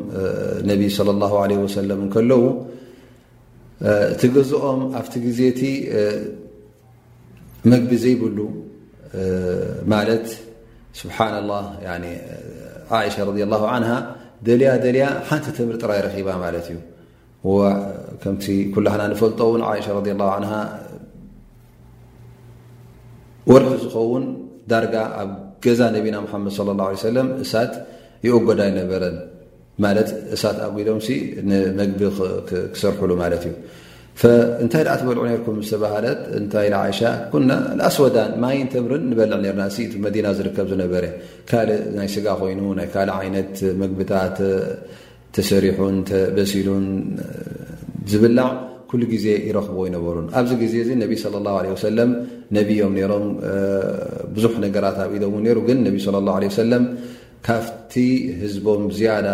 ነቢይ 0.72 0.90
ለ 1.08 1.18
ላ 1.22 1.30
ለ 1.52 1.60
ወሰለም 1.66 2.02
ከለዉ 2.16 2.42
እቲ 3.84 4.22
ገዝኦም 4.36 4.80
ኣብቲ 5.00 5.14
ጊዜ 5.26 5.40
እቲ 5.52 5.62
መግቢ 7.72 7.92
ዘይብሉ 8.04 8.38
ማለት 9.94 10.28
ስ 11.00 11.02
ه 11.18 11.20
ሻ 13.16 13.18
له 13.52 13.96
ደልያ 14.48 14.70
ደልያ 14.84 15.04
ሓንቲ 15.30 15.46
ትምርጥራ 15.58 15.90
ረኺባ 16.06 16.28
ማት 16.44 16.68
እዩ 16.72 16.78
ከ 18.22 18.24
ኩና 18.74 18.88
ንፈልጦ 19.12 19.40
ን 19.62 19.64
ሻ 19.88 19.90
ه 20.52 20.54
ወርሒ 23.52 23.68
ዝኸውን 23.84 24.26
ዳርጋ 24.72 24.96
ኣብ 25.22 25.30
ገዛ 25.66 25.82
ነቢና 25.96 26.16
መድ 26.22 26.46
ص 26.58 26.60
اله 26.74 26.86
عيه 26.92 27.06
ለ 27.16 27.18
እሳት 27.44 27.74
ይقጎዳ 28.26 28.60
ነበረን 28.80 29.16
ማት 29.84 30.10
እሳት 30.36 30.58
ኣጉዶም 30.70 31.00
ንመግቢ 31.50 32.02
ክሰርሕሉ 32.74 33.12
ማለት 33.24 33.44
እዩ 33.50 33.54
እንታይ 34.64 34.82
ኣ 34.94 34.96
ትበልዑ 35.02 35.22
ርኩም 35.40 35.58
ዝተባሃለት 35.68 36.22
እንታይ 36.40 36.68
ዓይሻ 36.84 37.00
ኣስወዳን 37.88 38.32
ማይን 38.44 38.68
ተምርን 38.74 39.04
ንበልዕ 39.12 39.38
ና 39.60 39.68
እ 39.74 39.86
ቲ 39.92 40.02
መዲና 40.06 40.28
ዝርከብ 40.38 40.66
ዝነበረ 40.72 41.04
ካልእ 41.50 41.82
ናይ 41.98 42.10
ስጋ 42.16 42.26
ኮይኑ 42.42 42.60
ናይ 42.80 42.88
ካልእ 42.94 43.14
ዓይነት 43.20 43.54
መግብታት 43.84 44.38
ተሰሪሑን 45.38 45.96
ተበሲሉን 46.10 46.86
ዝብላዕ 48.14 48.50
ኩሉ 48.92 49.02
ግዜ 49.14 49.26
ይረኽቦ 49.48 49.80
ይነበሩ 49.90 50.16
ኣብዚ 50.40 50.52
ግዜ 50.64 50.76
እ 50.86 50.96
ነቢ 51.04 51.14
ለ 51.34 51.36
ላه 51.48 51.56
ሰለም 51.88 52.12
ነብም 52.58 52.94
ሮም 53.12 53.26
ብዙሕ 54.36 54.54
ነገራት 54.66 54.98
ኣብ 55.06 55.12
ኢዶምውን 55.18 55.46
ሩ 55.58 55.60
ግን 55.70 55.80
ነቢ 55.88 55.98
ለ 56.16 56.26
ላ 56.28 56.32
ሰለም 56.62 56.86
ካብቲ 57.48 57.94
ህዝቦም 58.42 58.84
ዝያዳ 58.98 59.28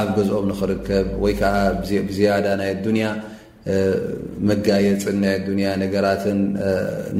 ኣብ 0.00 0.08
ገዝኦም 0.16 0.46
ንኽርከብ 0.50 1.08
ወይ 1.24 1.34
ከዓ 1.40 1.54
ብዝያዳ 2.08 2.46
ናይ 2.60 2.68
ኣዱንያ 2.74 3.06
መጋየፅን 4.48 5.16
ናይ 5.24 5.32
ኣዱንያ 5.40 5.68
ነገራትን 5.84 6.40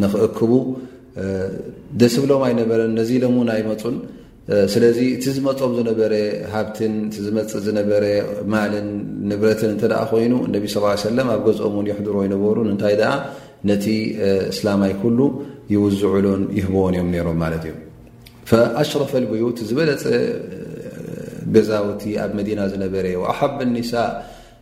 ንኽእክቡ 0.03 0.51
ደስ 2.01 2.13
ዝብሎም 2.17 2.43
ኣይነበረን 2.49 2.93
ነዚ 2.99 3.11
ኢሎም 3.19 3.35
እውን 3.39 3.49
ኣይመፁን 3.57 3.97
ስለዚ 4.73 4.99
እቲ 5.15 5.25
ዝመፆም 5.37 5.73
ዝነበረ 5.79 6.13
ሃብትን 6.55 6.93
እቲ 7.09 7.17
ዝመፅእ 7.27 7.63
ዝነበረ 7.69 8.05
ማልን 8.53 8.89
ንብረትን 9.31 9.71
እንተ 9.75 9.83
ደኣ 9.93 10.01
ኮይኑ 10.11 10.35
እነቢ 10.49 10.65
ስለ 10.75 10.85
ሰለም 11.09 11.31
ኣብ 11.35 11.41
ገዝኦም 11.49 11.75
ውን 11.79 11.89
ይሕድሮ 11.93 12.17
ይነበሩን 12.27 12.69
እንታይ 12.75 12.97
ደኣ 13.03 13.11
ነቲ 13.71 13.87
እስላማይ 14.55 14.95
ኩሉ 15.03 15.19
ይውዝዕሉን 15.75 16.45
ይህበዎን 16.61 16.97
እዮም 17.01 17.09
ነይሮም 17.17 17.39
ማለት 17.45 17.65
እዩ 17.71 17.75
ፈኣሽረፈልግኡ 18.51 19.43
እቲ 19.53 19.61
ዝበለፀ 19.69 20.05
ገዛውቲ 21.55 22.03
ኣብ 22.23 22.31
መዲና 22.39 22.61
ዝነበረ 22.73 23.07
ኣሓቢ 23.33 23.59
ኒሳ 23.75 23.93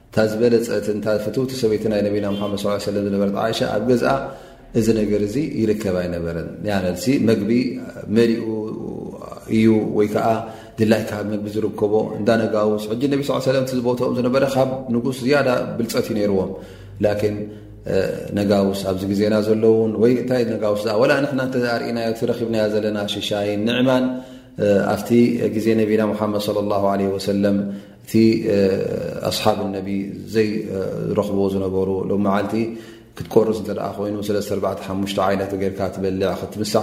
እታ 0.08 0.16
ዝበለፀትን 0.32 0.98
ታፈትውቲ 1.06 1.50
ሰበይቲን 1.60 1.90
ናይ 1.92 2.00
ነቢና 2.06 2.26
መሓመድ 2.34 2.60
ለም 2.96 3.04
ዝነበረ 3.08 3.28
ዓይሻ 3.46 3.60
ኣብ 3.76 3.82
ገዝአ 3.90 4.12
እዚ 4.78 4.86
ነገር 5.00 5.20
እዙ 5.28 5.34
ይርከብ 5.62 5.96
ኣይነበረን 6.02 6.48
ኣልሲ 6.76 7.06
መግቢ 7.30 7.50
መሪኡ 8.16 8.46
እዩ 9.56 9.66
ወይከዓ 9.98 10.28
ድላይ 10.78 11.02
ካብ 11.10 11.26
መግቢ 11.32 11.46
ዝርከቦ 11.56 11.94
እንዳነጋውስ 12.18 12.84
ሕጂ 12.92 13.02
ነቢ 13.12 13.20
ስ 13.28 13.48
ለም 13.56 13.66
ዝቦትኦም 13.72 14.14
ዝነበረ 14.18 14.44
ካብ 14.54 14.70
ንጉስ 14.94 15.18
ዝያዳ 15.26 15.48
ብልፀት 15.76 16.06
እዩ 16.10 16.14
ነይርዎም 16.18 16.50
ነጋውስ 18.38 18.80
ኣብዚ 18.90 19.02
ግዜና 19.12 19.34
ዘለውን 19.46 19.90
ወንታ 20.02 20.30
ነጋውስኣ 20.52 20.92
ላ 21.10 21.14
ና 21.40 21.44
ርእና 21.82 21.98
ረኺብና 22.30 22.56
ዘለና 22.74 22.98
ሽሻይን 23.14 23.60
ንዕማ 23.68 23.90
ኣብቲ 24.94 25.10
ግዜ 25.56 25.66
ና 25.80 26.06
መድ 26.22 27.28
ለ 27.44 27.50
እቲ 28.06 28.12
ኣሓብ 29.28 29.58
ዘይረኽብዎ 30.34 31.44
ዝነሩ 31.52 31.76
ሎ 32.10 32.16
ቲ 32.52 32.56
ክትቆርዝ 33.18 33.58
እ 33.62 33.76
ይ 34.28 34.42
ት 34.48 34.82
ካ 35.78 35.84
በ 36.02 36.06
ክትምሳ 36.40 36.74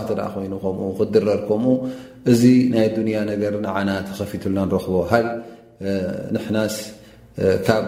ይክድረር 0.46 1.42
እዚ 2.32 2.42
ናይ 2.74 2.88
ንያ 3.06 3.20
ገር 3.44 3.56
ንና 3.68 3.90
ተኸፊልና 4.10 4.60
ንረኽቦሃ 4.70 5.12
ንና 6.36 6.58
ካብ 7.70 7.86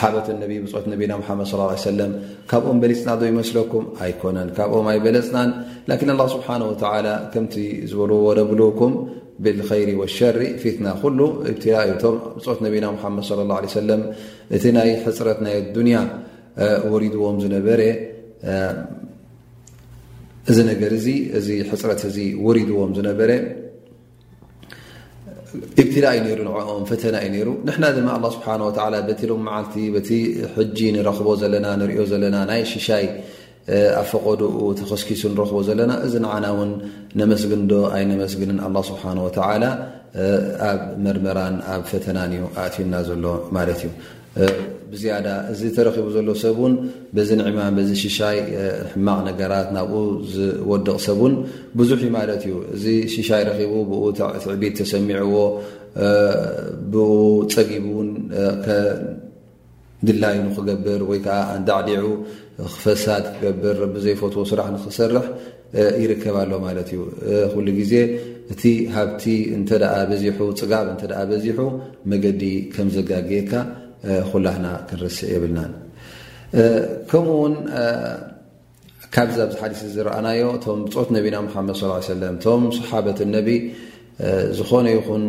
ሓበት 0.00 0.26
ብት 0.70 1.54
ና 1.58 1.66
ድ 1.98 2.06
ካብኦም 2.50 2.78
በሊፅና 2.82 3.10
ዶ 3.20 3.22
ይመስለኩም 3.30 3.84
ኣይኮነን 4.04 4.48
ካብኦም 4.56 4.86
ይ 4.94 4.98
በለፅናን 5.04 5.50
ላን 5.90 6.00
ስብሓ 6.34 6.46
ከምቲ 7.32 7.54
ዝበልዎብልውኩም 7.90 8.94
ብከሪ 9.46 9.90
ሸር 10.16 10.36
ፊትና 10.62 10.86
ሉ 11.18 11.26
ቶ 12.02 12.06
ብት 12.74 12.76
ና 12.84 12.96
መድ 13.18 13.28
ለ 13.40 13.52
ه 13.52 13.84
ለ 13.90 13.98
እቲ 14.56 14.64
ናይ 14.78 14.90
ሕፅረት 15.06 15.38
ናይ 15.46 15.56
ኣንያ 15.82 15.98
ድዎም 17.14 17.36
ዝነበ 17.44 17.68
እ 20.48 21.14
እዚ 21.38 21.46
ሕፅረት 21.72 22.02
ድዎም 22.68 22.90
ዝነበረ 22.98 23.30
ብትላ 25.76 26.06
እዩ 26.18 26.30
ሩ 26.38 26.50
ኦም 26.74 26.82
ፈተና 26.90 27.16
እዩ 27.26 27.40
ሩ 27.46 27.50
ንሕና 27.66 27.84
ድማ 27.96 28.10
ስብሓ 28.36 28.46
በት 29.14 29.20
ሎም 29.30 29.42
መዓልቲ 29.48 29.74
በቲ 29.94 30.10
ሕጂ 30.56 30.78
ንረኽቦ 30.96 31.28
ዘለና 31.42 31.66
ንሪኦ 31.80 32.02
ዘለና 32.12 32.36
ናይ 32.50 32.62
ሽሻይ 32.72 33.04
ኣፈቀድኡ 34.02 34.52
ተኸስኪሱ 34.80 35.22
ንረኽቦ 35.32 35.58
ዘለና 35.68 35.92
እዚ 36.06 36.14
ንዓና 36.24 36.46
ውን 36.58 36.70
ነመስግን 37.20 37.62
ዶ 37.70 37.74
ኣይነመስግንን 37.96 38.58
ኣ 38.66 38.68
ስብሓተላ 38.90 39.54
ኣብ 40.68 40.80
መርመራን 41.04 41.56
ኣብ 41.74 41.82
ፈተናን 41.92 42.32
እዩ 42.36 42.42
ኣእትዩና 42.62 42.94
ዘሎ 43.08 43.24
ማለት 43.56 43.80
እዩ 43.84 43.90
ብዝያዳ 44.90 45.26
እዚ 45.52 45.60
ተረኺቡ 45.76 46.06
ዘሎ 46.16 46.28
ሰብእውን 46.42 46.74
በዚ 47.16 47.28
ንዕማ 47.40 47.60
በዚ 47.76 47.90
ሽሻይ 48.02 48.38
ሕማቅ 48.92 49.18
ነገራት 49.28 49.68
ናብኡ 49.76 49.94
ዝወድቕ 50.34 50.88
ሰብ 51.06 51.18
ውን 51.24 51.34
ብዙሕ 51.78 51.96
እዩ 52.04 52.10
ማለት 52.18 52.42
እዩ 52.48 52.54
እዚ 52.76 52.84
ሽሻይ 53.14 53.42
ረኪቡ 53.48 53.72
ብኡ 53.90 54.02
ትዕቢት 54.18 54.74
ተሰሚዐዎ 54.80 55.34
ብኡ 56.92 57.08
ፀጊቡን 57.54 58.08
ድላዩኑ 60.06 60.44
ክገብር 60.56 61.00
ወይከዓ 61.10 61.38
ዳዕዲዑ 61.68 62.04
ክፈሳት 62.74 63.24
ክገብር 63.34 63.76
ቢ 63.92 63.96
ዘይፈትዎ 64.04 64.42
ስራሕ 64.50 64.66
ንክሰርሕ 64.74 65.24
ይርከብ 66.02 66.36
ሎ 66.50 66.54
ማለት 66.66 66.88
እዩ 66.94 67.00
ኩሉ 67.52 67.66
ግዜ 67.78 67.92
እቲ 68.52 68.62
ሃብቲ 68.94 69.24
እተ 69.56 69.70
ዚ 70.22 70.24
ፅጋብ 70.38 70.86
እ 70.94 70.96
በዚሑ 71.30 71.58
መገዲ 72.10 72.42
ከም 72.74 72.88
ዘጋግየካ 72.96 73.52
ኩላህና 74.30 74.66
ክንርስእ 74.88 75.30
የብልናን 75.34 75.72
ከምኡውን 77.10 77.54
ካብዚ 79.14 79.36
ኣብዚ 79.44 79.54
ሓዲስ 79.62 79.80
ዝረአናዮ 79.96 80.44
እቶም 80.58 80.78
ብፆት 80.86 81.08
ነቢና 81.16 81.36
ሓድ 81.54 81.68
ሰለም 82.12 82.34
እቶም 82.38 82.62
ሰሓበት 82.78 83.18
ነቢ 83.36 83.50
ዝኾነ 84.58 84.86
ይኹን 84.96 85.24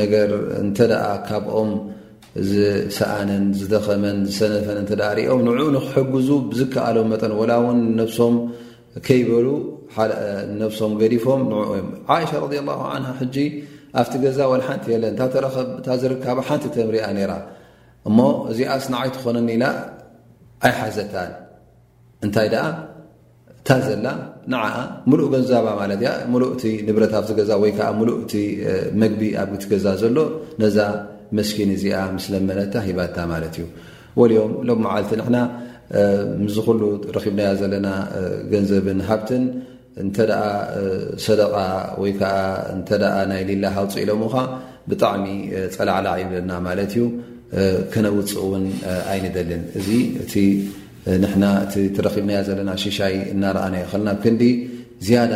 ነገር 0.00 0.30
እንተ 0.62 0.78
ካብኦም 1.28 1.70
እዚሰኣነን 2.40 3.44
ዝደኸመን 3.60 4.16
ዝሰነፈን 4.30 4.78
እ 4.84 4.96
ሪኦም 5.18 5.40
ንዕኡ 5.46 5.68
ንክሕግዙ 5.76 6.28
ብዝከኣሎም 6.50 7.08
መጠን 7.12 7.32
ወላእውን 7.40 7.78
ነፍሶም 8.00 8.34
ከይበሉ 9.06 9.46
ነፍሶም 10.62 10.92
ገዲፎም 11.02 11.40
ንኡእዮ 11.52 11.82
ዓይሻ 12.14 12.30
ረ 12.44 12.48
ላሁ 12.68 12.80
ን 13.04 13.14
ሕጂ 13.20 13.36
ኣፍቲ 14.00 14.14
ገዛ 14.24 14.38
ሓንቲ 14.68 14.84
የለን 14.94 15.14
ታ 15.86 15.90
ዝርካባ 16.02 16.38
ሓንቲ 16.48 16.64
ተምሪያ 16.74 17.04
ነራ 17.18 17.32
እሞ 18.08 18.18
እዚኣስ 18.50 18.84
ንዓይትኾነኒ 18.94 19.48
ኢላ 19.56 19.64
ኣይሓዘታን 20.66 21.32
እንታይ 22.24 22.48
ደኣ 22.54 22.64
እታ 23.58 23.68
ዘላ 23.86 24.06
ንዓ 24.52 24.62
ሙሉእ 25.10 25.28
ገዛባ 25.34 25.66
ማለት 25.80 26.00
ያ 26.06 26.10
ሙሉእ 26.32 26.48
እቲ 26.54 26.62
ንብረት 26.86 27.12
ኣብቲ 27.18 27.30
ገዛ 27.38 27.50
ወይከዓ 27.62 27.88
ሙሉእ 27.98 28.16
እቲ 28.22 28.32
መግቢ 29.02 29.22
ኣብ 29.42 29.50
ቲ 29.62 29.68
ገዛ 29.72 29.86
ዘሎ 30.02 30.16
ነዛ 30.62 30.76
እዚስለመነታ 31.36 32.74
ሂባታ 32.88 33.16
ማት 33.32 33.44
እዩ 33.58 33.62
ሊኦም 34.30 34.52
ሎም 34.68 34.80
መዓልቲ 34.84 35.10
ና 35.36 35.38
ምዝ 36.44 36.56
ኩሉ 36.66 36.80
ረኺብና 37.16 37.40
ዘለና 37.60 37.88
ገንዘብን 38.52 39.00
ሃብትን 39.08 39.44
እንተ 40.02 40.16
ሰደቓ 41.26 41.54
ወይ 42.02 42.12
ተ 42.88 42.90
ናይ 43.30 43.42
ሌላ 43.50 43.64
ኣውፂ 43.80 43.92
ኢሎምከ 44.04 44.34
ብጣዕሚ 44.90 45.24
ፀላዕላዕ 45.74 46.14
ይብለና 46.22 46.52
ማለት 46.66 46.90
እዩ 46.96 47.02
ከነውፅ 47.92 48.30
እውን 48.44 48.64
ኣይንደልን 49.12 49.62
እዚ 49.78 49.88
እረኺብና 51.98 52.30
ዘለና 52.48 52.70
ሽሻይ 52.84 53.14
እናረኣና 53.34 53.76
ይልና 53.84 54.08
ክንዲ 54.24 54.42
ዝያዳ 55.06 55.32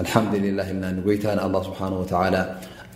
ኣልሓምድላ 0.00 0.60
ና 0.82 0.86
ጎይታ 1.06 1.24
ንኣ 1.38 1.44
ስብሓላ 1.68 2.36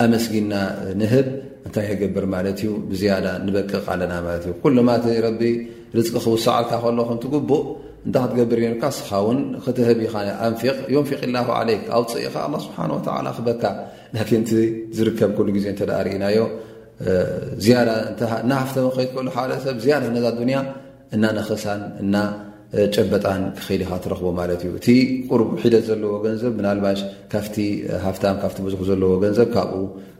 ኣመስጊና 0.03 0.55
ንህብ 1.01 1.27
እንታይ 1.67 1.85
የገብር 1.93 2.25
ማለት 2.35 2.59
እዩ 2.63 2.71
ብዝያዳ 2.91 3.27
ንበቅቕ 3.47 3.81
ቃለና 3.87 4.13
ማት 4.27 4.43
እዩ 4.47 4.53
ኩሉማእ 4.63 5.15
ረቢ 5.27 5.43
ርቂ 5.97 6.09
ክውሳዓልካ 6.25 6.73
ከሎኹትጉቡእ 6.85 7.65
እንታይ 8.07 8.25
ክትገብር 8.31 8.59
ካ 8.83 8.91
ስኻ 8.97 9.11
ውን 9.27 9.41
ክትህብ 9.65 10.01
ኣንፊ 10.47 10.61
ዩንፊቅ 10.95 11.21
ላሁ 11.37 11.47
ዓለይክ 11.59 11.83
ኣውፅኢኻ 11.99 12.35
ኣ 12.49 12.61
ስብሓ 12.67 12.79
ላ 13.27 13.33
ክበካ 13.39 13.65
ላን 14.17 14.43
እ 14.63 14.65
ዝርከብ 14.97 15.37
ሉ 15.47 15.55
ግዜ 15.59 15.67
እተ 15.75 15.81
ርእናዮ 16.09 16.39
ዝያዳ 17.65 17.89
ናሃፍተም 18.51 18.91
ከትከሉ 18.97 19.27
ሓደሰብ 19.37 19.79
ዝያ 19.85 19.95
ነዛ 20.17 20.27
ዱንያ 20.41 20.59
እናነኽሳን 21.15 21.81
ና 22.15 22.25
ጨበጣ 22.95 23.27
ዲካ 23.83 23.91
ረክ 24.53 24.63
እቲ 24.79 24.87
ቁር 25.31 25.41
ዘ 26.43 26.45
ናባ 26.65 26.87
ካ 27.33 27.35
ሃፍ 28.45 28.57
ዙ 28.75 28.77
ዘ 29.39 29.41
ካብ 29.55 29.71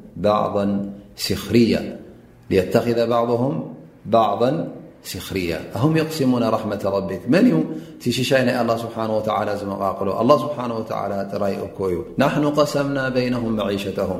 بعضا 4.06 4.68
سخريا 5.16 5.60
أهم 5.76 5.98
يقسمون 5.98 6.44
رحمة 6.44 6.82
ربك 6.86 7.22
نالله 7.28 8.78
سبحانه 8.86 9.18
وتعالىالله 9.18 10.38
سبحانه 10.46 10.76
وتعالىينحن 10.78 12.46
قسمنا 12.60 13.10
بينهم 13.10 13.54
معيشتهم 13.56 14.20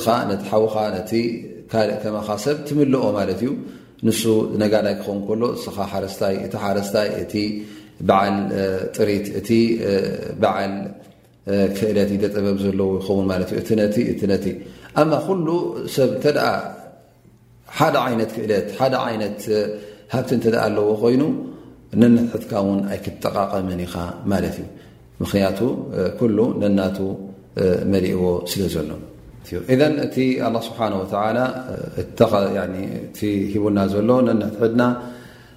ዳ 6.42 6.46
ታ 7.32 7.34
በዓል 8.08 8.36
ጥሪት 8.96 9.26
እቲ 9.40 9.48
በዓል 10.42 10.74
ክእለት 11.78 12.10
ደጠበብ 12.22 12.56
ዘለዎ 12.64 12.88
ይኸውን 13.00 13.26
እ 13.56 14.34
እቲ 14.38 14.46
ኩሉ 15.26 15.48
ሰብ 15.96 16.10
ተ 16.24 16.28
ሓደ 17.78 17.96
ይነት 18.12 18.30
ክእለት 18.36 18.68
ሃብቲ 20.14 20.30
እተ 20.38 20.44
ኣለዎ 20.66 20.86
ኮይኑ 21.02 21.22
ነነትሕድካ 22.02 22.52
ውን 22.66 22.78
ኣይክጠቃቐመን 22.92 23.80
ኢኻ 23.84 23.94
ማለት 24.30 24.56
እዩ 24.62 24.66
ምክንያቱ 25.22 25.58
ኩሉ 26.20 26.38
ነናቱ 26.62 26.98
መሪእዎ 27.92 28.22
ስለ 28.50 28.62
ዘሎ 28.74 28.90
እቲ 30.06 30.16
ه 30.44 30.54
ስብሓه 30.68 30.94
ሂቡና 33.52 33.78
ዘሎ 33.94 34.10
ነነትሕድና 34.28 34.82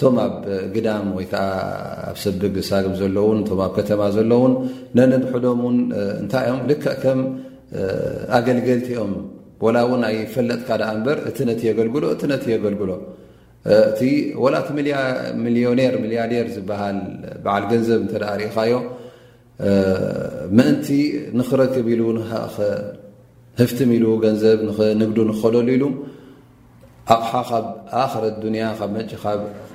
እቶም 0.00 0.16
ኣብ 0.24 0.34
ግዳም 0.74 1.06
ወይከዓ 1.16 1.46
ኣብ 2.10 2.16
ሰብግ 2.22 2.54
ሳግም 2.68 2.92
ዘለውን 3.00 3.38
እቶ 3.42 3.50
ኣብ 3.64 3.72
ከተማ 3.76 4.02
ዘለውን 4.16 4.52
ነንብሕዶም 4.96 5.60
ን 5.74 5.78
እንታይ 6.20 6.44
እኦም 6.50 6.60
ልክ 6.70 6.84
ከም 7.02 7.18
ኣገልገልቲኦም 8.38 9.12
ወላ 9.64 9.76
እውን 9.86 10.02
ኣይ 10.08 10.16
ፈለጥካ 10.34 10.68
ዳ 10.82 10.86
እንበር 10.96 11.18
እቲ 11.30 11.38
ነቲ 11.48 11.60
የገልግሎ 11.70 12.04
እቲ 12.14 12.22
ነቲ 12.32 12.44
የገልግሎ 12.54 12.90
እቲ 13.90 14.00
ወላ 14.44 14.54
እቲ 14.62 14.68
ሚሊዮኔር 15.44 15.94
ሚልያርዴር 16.04 16.48
ዝበሃል 16.56 16.98
በዓል 17.44 17.66
ገንዘብ 17.72 17.98
እንተ 18.04 18.14
ሪኢካዮ 18.42 18.74
ምእንቲ 20.58 20.88
ንክረክብ 21.40 21.86
ኢሉ 21.96 22.02
ህፍትም 23.60 23.92
ኢሉ 23.98 24.06
ገንዘብ 24.26 24.58
ንግዱ 25.02 25.18
ንክከደሉ 25.32 25.70
ኢሉ 25.76 25.84
ኣቕሓ 27.12 27.34
ካብ 27.50 27.64
ኣክረ 28.02 28.24
ዱንያ 28.42 28.62
ብ 28.78 28.82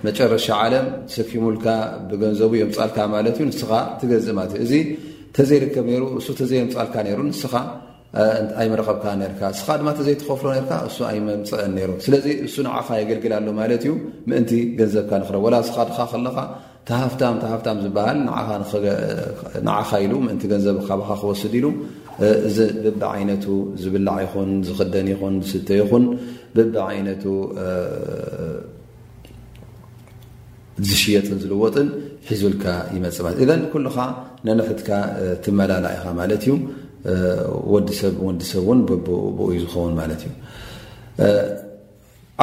መጨረሻ 0.08 0.46
ዓለም 0.64 0.86
ሰኪሙልካ 1.16 1.66
ብገንዘቡ 2.10 2.52
ዮምፃልካ 2.64 2.98
ማለት 3.16 3.36
እዩ 3.40 3.46
ንስኻ 3.52 3.70
ትገዝእ 4.02 4.36
ማለት 4.40 4.54
እዚ 4.66 4.74
ተዘይርከብ 5.38 5.88
ሩ 6.02 6.04
እሱ 6.20 6.28
ተዘየምፃልካ 6.42 6.96
ነይሩ 7.08 7.20
ንስኻ 7.32 7.54
ኣይመረኸብካ 8.62 9.06
ነርካ 9.22 9.42
ንስኻ 9.54 9.68
ድማ 9.82 9.88
ተዘይተኸፍሮ 10.00 10.48
ርካ 10.58 10.72
እሱ 10.90 10.98
ኣይመምፅአን 11.12 11.72
ነይሩ 11.80 11.90
ስለዚ 12.06 12.26
እሱ 12.48 12.56
ንዓኻ 12.68 12.88
የገልግል 13.02 13.34
ኣሎ 13.40 13.48
ማለት 13.62 13.82
እዩ 13.88 13.92
ምእንቲ 14.30 14.52
ገንዘብካ 14.80 15.12
ንኽረብ 15.24 15.44
ወላ 15.48 15.56
ስኻ 15.70 15.78
ድካ 15.90 15.98
ከለካ 16.14 16.38
ተሃፍታም 16.90 17.36
ተሃፍታም 17.44 17.78
ዝበሃል 17.84 18.18
ንዓኻ 19.68 19.90
ኢሉ 20.06 20.14
ምእንቲ 20.28 20.44
ገንዘብ 20.54 20.76
ካካ 20.90 21.10
ክወስድ 21.22 21.54
ኢሉ 21.60 21.68
እዚ 22.20 22.58
ብቢዓይነቱ 22.84 23.46
ዝብላዕ 23.84 24.18
ይኹን 24.26 24.50
ዝኽደን 24.68 25.08
ይኹን 25.14 25.34
ዝስተ 25.48 25.70
ይኹን 25.82 26.04
ብቢዓይነቱ 26.58 27.24
ዝሽየፅን 30.88 31.38
ዝልወጥን 31.44 31.90
ሒዙልካ 32.30 32.64
ይመፅለ 32.96 33.26
እዘን 33.44 33.62
ኩሉካ 33.74 33.98
ነነፈትካ 34.48 34.90
ትመላላ 35.44 35.86
ኢኻ 35.98 36.06
ማለት 36.22 36.42
እዩ 36.46 36.54
ወዲሰብ 37.74 38.16
ወዲሰብ 38.28 38.64
እውን 38.66 38.80
ብብኡ 38.90 39.40
ዩ 39.56 39.60
ዝኸውን 39.66 39.94
ማለት 40.02 40.22
እዩ 40.28 40.32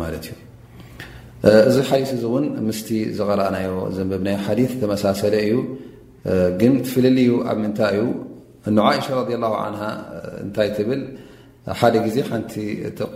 ኣ 0.00 0.02
እዩ 0.06 0.16
እዚ 1.68 1.76
ሓث 1.90 2.10
እ 2.16 2.18
ን 2.44 2.46
ምስ 2.68 2.78
ዝقረኣና 3.18 3.56
ዘንብና 3.98 4.28
ث 4.46 4.48
ተመሳሰለ 4.80 5.34
እዩ 5.46 5.54
ግን 6.60 6.72
ትፍል 6.86 7.04
ዩ 7.28 7.30
ኣብ 7.50 7.56
ምንታይ 7.64 7.96
እዩ 7.96 8.02
እ 8.70 8.72
عሻ 8.88 9.06
له 9.42 9.52
ع 9.64 9.66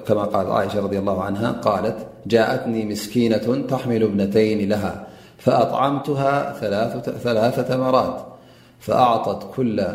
كم 0.06 0.16
قالعائشة-ض 0.18 0.92
الله 0.94 1.22
عنهالت 1.22 1.96
جاءتني 2.26 2.84
مسكينة 2.86 3.64
تحمل 3.68 4.02
ابنتين 4.02 4.68
لها 4.68 5.06
فأطعمتها 5.38 6.32
ثلاثة 7.22 7.76
مرات 7.76 8.22
فأعطت 8.80 9.54
كل 9.56 9.86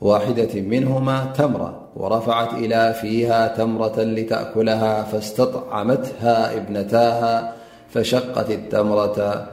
واحدة 0.00 0.60
منهما 0.60 1.24
تمرة 1.38 1.80
ورفعت 1.96 2.52
إلى 2.54 2.94
فيها 3.00 3.48
تمرة 3.48 4.00
لتأكلها 4.00 5.02
فاستطعمتها 5.02 6.56
ابنتاها 6.56 7.52
فشقت 7.90 8.50
التمرة 8.50 9.46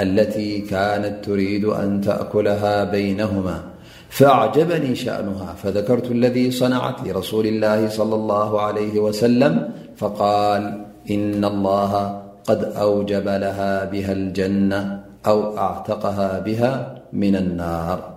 التي 0.00 0.60
كانت 0.60 1.24
تريد 1.24 1.64
أن 1.64 2.00
تأكلها 2.00 2.84
بينهما 2.84 3.62
فأعجبني 4.08 4.94
شأنها 4.94 5.54
فذكرت 5.62 6.06
الذي 6.10 6.50
صنعت 6.50 6.96
لرسول 7.06 7.46
الله 7.46 7.88
صلى 7.88 8.14
الله 8.14 8.60
عليه 8.60 8.98
وسلم 9.00 9.70
فقال 9.96 10.84
إن 11.10 11.44
الله 11.44 12.22
قد 12.44 12.64
أوجب 12.64 13.28
لها 13.28 13.84
بها 13.84 14.12
الجنة 14.12 15.04
أو 15.26 15.58
أعتقها 15.58 16.38
بها 16.38 16.98
من 17.12 17.36
النار 17.36 18.12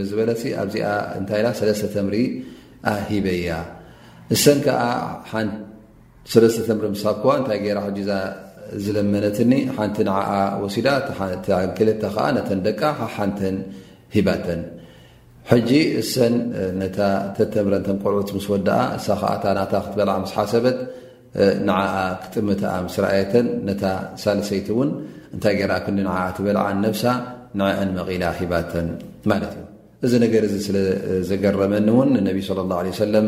لس 0.05 1.97
مرب 1.97 3.27
እሰን 4.35 4.57
ከዓ 4.65 4.81
ሰለስተተምሪ 6.31 6.85
ምሳኳ 6.95 7.21
እንታይ 7.39 7.59
ገራ 7.65 7.79
ዝለመነትኒ 8.85 9.51
ሓንቲ 9.75 9.97
ን 10.07 10.11
ወሲዳ 10.63 10.87
ክተ 11.05 11.47
ከ 12.15 12.25
ነተ 12.35 12.49
ደቂ 12.65 12.81
ሓንተን 13.13 13.55
ሂባተን 14.15 14.61
ሕጂ 15.51 15.69
እሰን 16.01 16.35
ነታ 16.81 16.99
ተተምረተ 17.37 17.87
ቆልዑት 18.03 18.29
ምስ 18.37 18.45
ወድኣ 18.53 18.75
እሳ 18.97 19.07
ዓታ 19.31 19.43
ናታ 19.59 19.73
ክትበልዓ 19.85 20.15
ስሓሰበት 20.31 20.77
ን 21.67 21.77
ክጥምት 22.25 22.61
ምስ 22.87 22.95
ረኣየን 23.03 23.47
ነታ 23.69 23.83
ሳለሰይቲ 24.23 24.67
ውን 24.79 24.91
እንታይ 25.35 25.55
ገራ 25.61 25.73
ክዲ 25.85 25.97
ትበልዓን 26.35 26.77
ነብሳ 26.87 27.03
ንዕአን 27.61 27.89
መቒላ 27.97 28.23
ሂባተን 28.41 28.87
ማት 29.31 29.43
እዩ 29.49 29.57
እዚ 30.07 30.13
ነገር 30.25 30.43
ዚ 30.51 30.57
ስለዘገረመኒእውን 30.67 32.11
ነቢ 32.27 32.37
ለ 32.57 32.67
ላه 32.71 32.79
ለ 32.87 32.95
ሰለም 33.05 33.27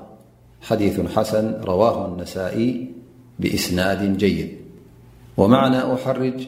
حديث 0.61 0.99
حسن 0.99 1.61
رواه 1.63 2.07
النسائي 2.07 2.91
بإسناد 3.39 4.17
جيد 4.17 4.57
ومعنى 5.37 5.93
أحرج 5.93 6.47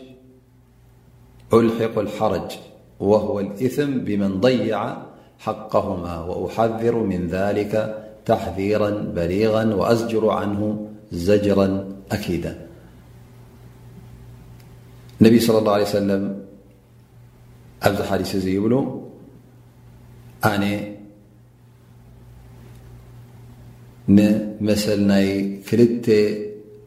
ألحق 1.54 1.98
الحرج 2.00 2.52
وهو 3.00 3.40
الإثم 3.40 3.92
بمن 3.92 4.40
ضيع 4.42 4.98
حقهما 5.40 6.20
وأحذر 6.20 6.96
من 6.96 7.28
ذلك 7.28 8.04
تحذيرا 8.26 8.90
بليغا 8.90 9.66
وأزجر 9.76 10.30
عنه 10.30 10.90
زجرا 11.12 11.90
أكيداله 12.12 12.68
عله 15.52 15.84
سلم 15.86 16.44
ንመሰል 24.16 25.02
ናይ 25.10 25.28
ክልተ 25.68 26.06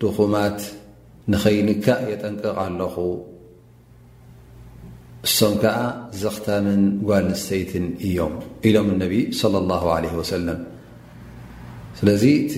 ድኹማት 0.00 0.61
ንኸይንካእ 1.33 2.02
የጠንቀቕ 2.12 2.57
ኣለኹ 2.64 2.94
እሶም 5.26 5.55
ከዓ 5.62 5.79
ዘኽተምን 6.22 6.83
ጓል 7.09 7.24
ንስተይትን 7.31 7.87
እዮም 8.09 8.35
ኢሎም 8.68 8.88
እነቢ 8.94 9.14
ላ 9.52 9.96
ለ 10.05 10.09
ወሰለም 10.18 10.59
ስለዚ 12.00 12.24
እቲ 12.40 12.55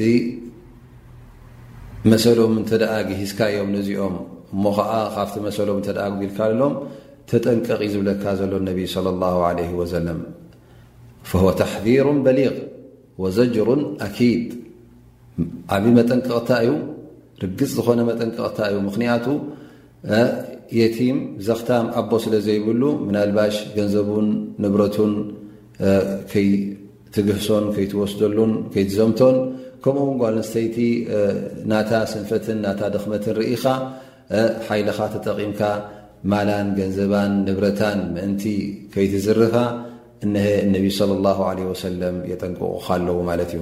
መሰሎም 2.12 2.53
እንተ 2.61 2.71
ደኣ 2.83 2.92
ግሂዝካ 3.11 3.40
እዮም 3.53 3.71
ነዚኦም 3.77 4.16
እሞ 4.55 4.64
ከዓ 4.79 4.92
ካብቲ 5.14 5.37
መሰሎም 5.47 5.79
እንተ 5.81 5.90
ደ 5.99 6.09
ግልካ 6.23 6.38
ሎም 6.62 6.75
ተጠንቀቕ 7.31 7.79
እዩ 7.87 7.90
ዝብለካ 7.94 8.25
ዘሎ 8.40 8.53
ነቢ 8.71 8.81
ላ 9.07 9.29
ለ 9.61 9.68
ወሰለም 9.83 10.21
ፈ 11.31 11.53
ተሕሩን 11.62 12.21
በሊቕ 12.27 12.57
ወዘጅሩን 13.22 13.81
ኣኪድ 14.07 14.42
ዓብዪ 15.76 15.90
መጠንቀቕታ 15.98 16.50
እዩ 16.64 16.72
ርግፅ 17.42 17.70
ዝኾነ 17.78 18.00
መጠንቀቕታ 18.11 18.59
እዩ 18.70 18.76
ምክንያቱ 18.88 19.26
የቲም 20.78 21.18
ዘኽታም 21.46 21.87
ኣቦ 22.00 22.11
ስለ 22.24 22.35
ዘይብሉ 22.46 22.83
ምናልባሽ 23.07 23.57
ገንዘቡን 23.76 24.28
ንብረቱን 24.62 25.12
ከይትግህሶን 26.33 27.64
ከይትወስደሉን 27.74 28.52
ከይትዘምቶን 28.74 29.37
ከምኡውን 29.85 30.16
ጓልስተይቲ 30.22 30.76
ናታ 31.72 31.90
ስንፈትን 32.12 32.59
ናታ 32.66 32.81
ድኽመትን 32.94 33.35
ርኢኻ 33.38 33.64
ሓይልኻ 34.68 34.98
ተጠቒምካ 35.14 35.61
ማላን 36.31 36.68
ገንዘባን 36.78 37.33
ንብረታን 37.48 37.98
ምእንቲ 38.14 38.42
ከይትዝርፋ 38.94 39.54
እነሀ 40.26 40.46
እነቢ 40.66 40.87
ለ 41.09 41.12
ላ 41.24 41.33
ለ 41.59 41.66
ወሰለም 41.70 42.16
የጠንቅቁካ 42.31 42.87
ኣለዉ 42.94 43.18
ማለት 43.31 43.50
እዩ 43.57 43.61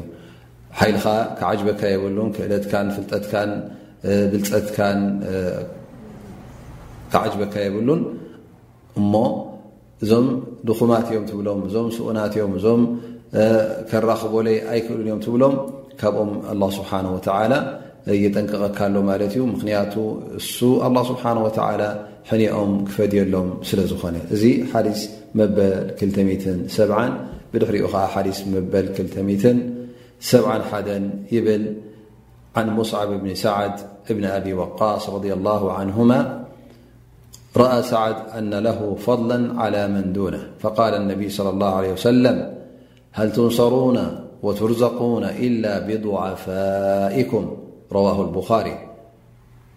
ሓይልኻ 0.78 1.04
ካዓጅበካ 1.38 1.80
የብሉን 1.94 2.28
ክእለትካን 2.36 2.86
ፍልጠትካን 2.96 3.50
ብልፀትካን 4.32 5.00
ካዓጅበካ 7.14 7.54
የብሉን 7.66 8.02
እሞ 9.00 9.14
እዞም 10.04 10.26
ድኹማት 10.68 11.06
እዮም 11.12 11.24
ትብሎም 11.30 11.60
እዞም 11.68 11.88
ስኡናት 11.96 12.32
እዮም 12.38 12.54
እዞም 12.60 12.82
ከራኽበለይ 13.90 14.56
ኣይክእሉን 14.72 15.06
እዮም 15.08 15.20
ትብሎም 15.26 15.54
ካብኦም 16.00 16.30
ኣላ 16.52 16.62
ስብሓን 16.78 17.06
ተላ 17.28 17.54
የጠንቅቐካኣሎ 18.24 18.96
ማለት 19.10 19.32
እዩ 19.36 19.44
ምክንያቱ 19.54 19.94
እሱ 20.40 20.58
ኣላه 20.88 21.04
ስብሓን 21.12 21.38
ወተላ 21.46 21.82
ሕኒኦም 22.30 22.72
ክፈድየሎም 22.88 23.48
ስለ 23.68 23.78
ዝኾነ 23.90 24.16
እዚ 24.34 24.42
ሓዲስ 24.72 25.00
بب 25.36 26.70
ب 31.32 31.72
عن 32.56 32.70
مسعب 32.76 33.08
بن 33.08 33.34
سعد 33.34 33.72
بن 34.10 34.24
أبي 34.24 34.54
وقاص 34.54 35.10
رضي 35.10 35.32
الله 35.32 35.72
عنهما 35.72 36.44
رأى 37.56 37.82
سعد 37.82 38.16
أن 38.38 38.54
له 38.54 38.94
فضلا 38.94 39.60
على 39.60 39.88
من 39.88 40.12
دونه 40.12 40.48
فقال 40.60 40.94
النبي 40.94 41.28
صلى 41.28 41.50
الله 41.50 41.74
عليه 41.74 41.92
وسلم 41.92 42.52
هل 43.12 43.32
تنصرون 43.32 44.26
وترزقون 44.42 45.24
إلا 45.24 45.78
بضعفائكم 45.78 47.56
رواه 47.92 48.22
البخاري 48.22 48.76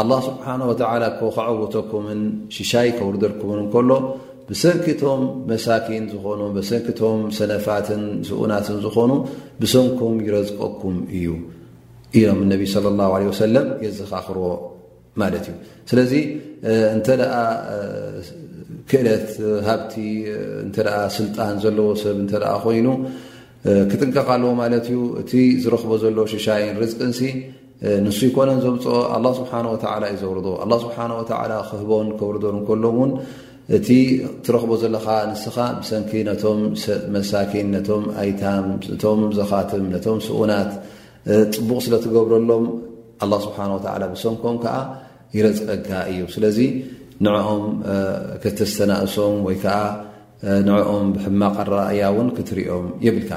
ኣላه 0.00 0.18
ስብሓን 0.28 0.60
ወተላ 0.70 1.02
ከ 1.18 1.20
ከዓውተኩምን 1.36 2.20
ሽሻይ 2.56 2.88
ከውርደርኩምን 2.98 3.58
እከሎ 3.66 3.90
ብሰንኪቶም 4.48 5.22
መሳኪን 5.50 6.04
ዝኾኑ 6.12 6.40
ብሰንኪቶም 6.56 7.18
ሰነፋትን 7.38 8.02
ስኡናትን 8.28 8.76
ዝኾኑ 8.84 9.10
ብሰንኩም 9.62 10.14
ይረዝቀኩም 10.26 10.96
እዩ 11.18 11.26
ኢሎም 12.18 12.38
እነቢ 12.44 12.62
ለ 12.84 12.94
ላሁ 13.00 13.12
ሰለም 13.42 13.66
የዘኻኽርዎ 13.86 14.46
ማለት 15.22 15.44
እዩ 15.50 15.56
ስለዚ 15.90 16.12
እንተደ 16.94 17.22
ክእለት 18.90 19.28
ሃብቲ 19.68 19.94
እተ 20.66 20.76
ስልጣን 21.18 21.54
ዘለዎ 21.64 21.88
ሰብ 22.04 22.18
እተ 22.24 22.34
ኮይኑ 22.64 22.86
ክጥንቀኻለዎ 23.92 24.52
ማለት 24.62 24.84
እዩ 24.92 25.00
እቲ 25.22 25.32
ዝረኽቦ 25.64 25.92
ዘሎ 26.06 26.18
ሽሻይን 26.34 26.76
ርዝቅንሲ 26.84 27.20
ንሱ 28.04 28.16
ይኮነን 28.28 28.60
ዘምፅኦ 28.62 28.94
ኣላ 29.16 29.26
ስብሓን 29.38 29.66
ወተላ 29.72 30.04
ዩዘውርዶ 30.14 30.46
ኣላ 30.64 30.72
ስብሓንወተላ 30.84 31.52
ክህቦን 31.68 32.08
ከውርዶን 32.18 32.56
እከሎም 32.60 32.84
እውን 32.98 33.10
እቲ 33.76 33.88
ትረኽቦ 34.44 34.70
ዘለካ 34.82 35.06
ንስኻ 35.30 35.56
ብሰንኪ 35.80 36.10
ነቶም 36.28 36.60
መሳኪን 37.16 37.68
ነቶም 37.74 38.04
ኣይታም 38.22 38.64
ነቶም 38.92 39.20
ዘኻትም 39.38 39.84
ነቶም 39.94 40.18
ስኡናት 40.28 40.70
ፅቡቕ 41.56 41.78
ስለ 41.86 41.94
ትገብረሎም 42.06 42.66
ኣላ 43.26 43.32
ስብሓን 43.46 43.70
ወተላ 43.76 44.02
ብሰንኮም 44.14 44.58
ከዓ 44.64 44.74
ይረፀቀካ 45.36 45.90
እዩ 46.12 46.20
ስለዚ 46.34 46.58
ንዕኦም 47.26 47.62
ክተስተናእሶም 48.42 49.36
ወይ 49.48 49.58
ከዓ 49.66 49.78
ንዕኦም 50.70 51.06
ብሕማቐራእያ 51.14 52.02
እውን 52.14 52.28
ክትርእኦም 52.38 52.86
የብልካ 53.06 53.30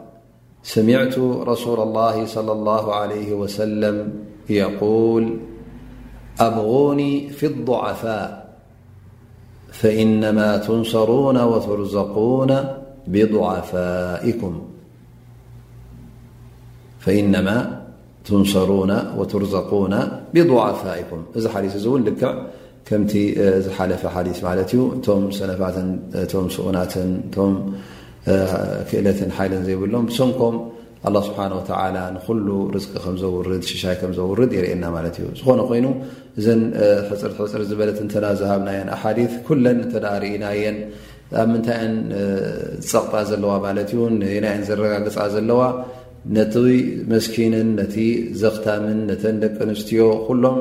سمعت 0.63 1.19
رسول 1.19 1.81
الله 1.81 2.25
صلى 2.27 2.53
الله 2.53 2.95
عليه 2.95 3.33
وسلم 3.35 4.13
يقول 4.51 5.41
أبغوني 6.41 7.29
في 7.31 7.47
الضعفاء 7.47 8.49
فإنما 9.73 10.57
تنصرون 10.57 11.43
وترزقون 11.43 12.75
بضعفائكم 13.07 14.61
ትንሰሩና 18.29 18.93
ቱርዘقና 19.33 19.95
ብዕታ 20.35 20.83
ኢኩም 21.03 21.21
እዚ 21.38 21.45
ሓዲስ 21.55 21.75
እዚ 21.79 21.87
እውን 21.91 22.03
ልክዕ 22.09 22.33
ከምቲ 22.88 23.12
ዝሓለፈ 23.67 24.03
ሓስ 24.14 24.38
ማት 24.47 24.59
እዩ 24.64 24.81
እቶም 24.97 25.23
ሰነፋት 25.38 25.77
ም 26.45 26.49
ስኡናትን 26.55 27.11
እቶም 27.29 27.55
ክእለትን 28.91 29.31
ሓይልን 29.37 29.62
ዘይብሎም 29.69 30.05
ብሰምከም 30.11 30.57
ስብሓ 31.27 31.38
ንኩሉ 32.14 32.47
ርዝቂ 32.75 32.93
ከምዘውርድ 33.05 33.62
ሽሻይ 33.73 33.95
ከምዘውርድ 34.01 34.51
የርእየና 34.57 34.85
ማለት 34.97 35.17
እዩ 35.21 35.27
ዝኾነ 35.41 35.61
ኮይኑ 35.71 35.87
እ 36.40 36.57
ፅርሕፅር 37.21 37.63
ዝበለት 37.71 37.98
እተናዝሃብናየን 38.07 38.88
ኣሓዲ 38.96 39.19
ኩለን 39.48 39.79
እተናርእናየን 39.85 40.79
ኣብ 41.40 41.46
ምንታይን 41.52 41.94
ዝፀቕጣ 42.88 43.15
ዘለዋ 43.31 43.52
ማለት 43.67 43.88
እዩ 43.94 44.02
ናን 44.44 44.61
ዘረጋግፃ 44.69 45.17
ዘለዋ 45.37 45.61
ነቲ 46.37 46.54
መስኪንን 47.10 47.68
ነቲ 47.79 47.94
ዘኽታምን 48.40 48.98
ነተን 49.10 49.37
ደቂ 49.42 49.56
ኣንስትዮ 49.66 50.00
ኩሎም 50.26 50.58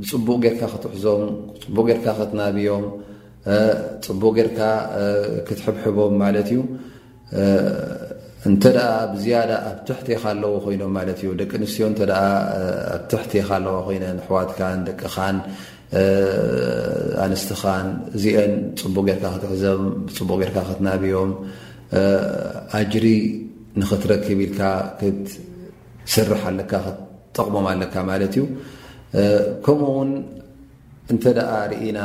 ብፅቡቕ 0.00 0.36
ጌርካ 0.44 0.60
ክትሕዞም 0.72 1.22
ፅቡቅ 1.64 1.84
ጌርካ 1.90 2.06
ክትናብዮም 2.20 2.84
ፅቡቅ 4.06 4.32
ጌርካ 4.38 4.60
ክትሕብሕቦም 5.48 6.14
ማለት 6.24 6.48
እዩ 6.54 6.60
እንተ 8.48 8.62
ደ 8.76 8.78
ብዝያዳ 9.12 9.52
ኣብ 9.68 9.76
ትሕቴካ 9.88 10.22
ኣለዎ 10.32 10.54
ኮይኖም 10.64 10.92
ማለት 11.00 11.18
እዩ 11.22 11.30
ደቂ 11.40 11.50
ኣንስትዮ 11.60 11.86
እተ 11.92 12.00
ኣብ 12.22 13.04
ትሕቴካ 13.12 13.48
ኣለዋ 13.58 13.76
ኮይነን 13.86 14.18
ኣሕዋትካን 14.24 14.78
ደቅኻን 14.88 15.36
ኣንስትኻን 17.28 17.86
እዚአን 18.16 18.54
ፅቡቅ 18.82 19.04
ጌርካ 19.10 19.26
ክትሕዞም 19.36 19.82
ብፅቡቅ 20.08 20.38
ጌርካ 20.44 20.58
ክትናብዮም 20.70 21.32
ኣጅሪ 22.80 23.06
ንትረክብ 23.80 24.40
ልካ 24.44 24.60
ትስርሕ 25.00 26.42
ጠቕሞም 27.36 27.66
ኣለካ 27.70 27.94
ማ 28.08 28.16
ዩ 28.38 28.42
ከምኡውን 29.64 30.10
እንተ 31.12 31.22
ርኢና 31.70 31.98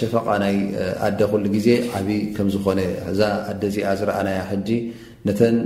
ሸፈቃ 0.00 0.26
ይ 0.54 0.58
ኣደ 1.06 1.20
ዜ 1.66 1.70
ዓብይ 1.98 2.20
ዝኾነ 2.54 2.80
ኣደ 3.50 3.62
ዚኣ 3.74 3.86
ዝረኣና 4.00 4.28
ጂ 4.68 4.78
ነተን 5.28 5.56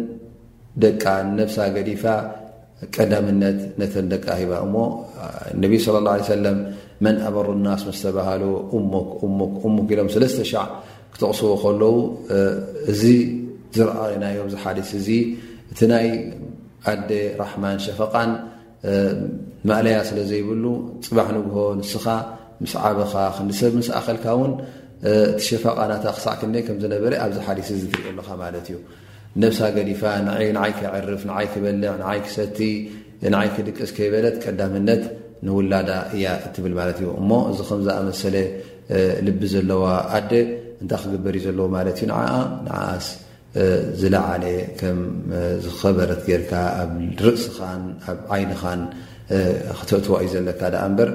ደቃ 0.84 1.04
ነብሳ 1.38 1.58
ገዲፋ 1.76 2.04
ቀዳምነት 2.94 3.58
ነተ 3.80 3.94
ደ 4.12 4.16
እ 4.40 4.74
ነቢ 5.62 5.72
ص 5.84 5.88
ه 5.92 5.94
ع 5.98 6.54
መን 7.04 7.16
ኣበሩ 7.28 7.48
ስ 7.82 8.00
ተባሃ 8.06 8.28
ሙ 8.92 8.94
ሙ 9.38 9.68
ሙክ 9.76 9.88
ሎም 9.98 10.08
ለተ 10.22 10.42
ሻ 10.52 10.62
ክተቕስዎ 11.12 11.50
ከለዉ 11.64 11.96
እ 12.38 13.12
ዝረአ 13.76 14.02
ናዮም 14.22 14.46
ዚ 14.52 14.56
ሓዲስ 14.64 14.90
እዚ 14.98 15.08
እቲ 15.72 15.80
ናይ 15.92 16.06
ኣደ 16.92 17.10
ራሕማን 17.40 17.78
ሸፈቓን 17.86 18.30
ማእለያ 19.68 19.96
ስለ 20.08 20.18
ዘይብሉ 20.30 20.64
ፅባሕ 21.08 21.28
ንግሆ 21.38 21.56
ንስኻ 21.80 22.06
ምስ 22.62 22.72
ዓበኻ 22.86 23.12
ክንዲሰብ 23.36 23.72
ምስ 23.80 23.88
ኣኸልካ 23.98 24.26
ውን 24.40 24.52
እቲ 25.32 25.40
ሸፈቓናታ 25.50 26.04
ክሳዕ 26.16 26.34
ክኒ 26.40 26.54
ከምዝነበረ 26.68 27.12
ኣብዚ 27.24 27.36
ሓስ 27.48 27.68
እዚ 27.76 27.82
ትሪኢኣሉካ 27.94 28.28
ማለት 28.44 28.66
እዩ 28.70 28.78
ነብሳ 29.42 29.60
ገዲፋ 29.76 30.02
ንይ 30.26 30.70
ክዕርፍ 30.78 31.22
ንይ 31.30 31.46
ክበልዕ 31.52 31.92
ንይ 32.02 32.18
ክሰቲ 32.26 32.58
ንይ 33.34 33.48
ክድቀስ 33.54 33.90
ከይበለት 33.96 34.36
ቀዳምነት 34.44 35.02
ንውላዳ 35.46 35.90
እያ 36.16 36.26
እትብል 36.46 36.74
ማለት 36.80 36.98
እዩ 37.02 37.08
እሞ 37.20 37.30
እዚ 37.50 37.58
ከምዝኣመሰለ 37.68 38.36
ልቢ 39.26 39.40
ዘለዋ 39.54 39.84
ኣደ 40.18 40.32
እንታይ 40.82 41.00
ክግበር 41.04 41.34
እዩ 41.38 41.42
ዘለዎ 41.48 41.66
ማለት 41.76 41.96
እዩ 42.00 42.06
ን 42.10 42.14
ንዓኣስ 42.66 43.06
ዝለዓለ 44.00 44.44
ከም 44.80 44.98
ዝከበረት 45.64 46.20
ጌርካ 46.28 46.52
ኣብ 46.82 46.92
ርእስኻን 47.26 47.82
ኣብ 48.12 48.18
ዓይንኻን 48.36 48.80
ክትእትዋ 49.78 50.14
እዩ 50.24 50.28
ዘለካ 50.34 50.60
ደ 50.74 50.76
እምበር 50.88 51.08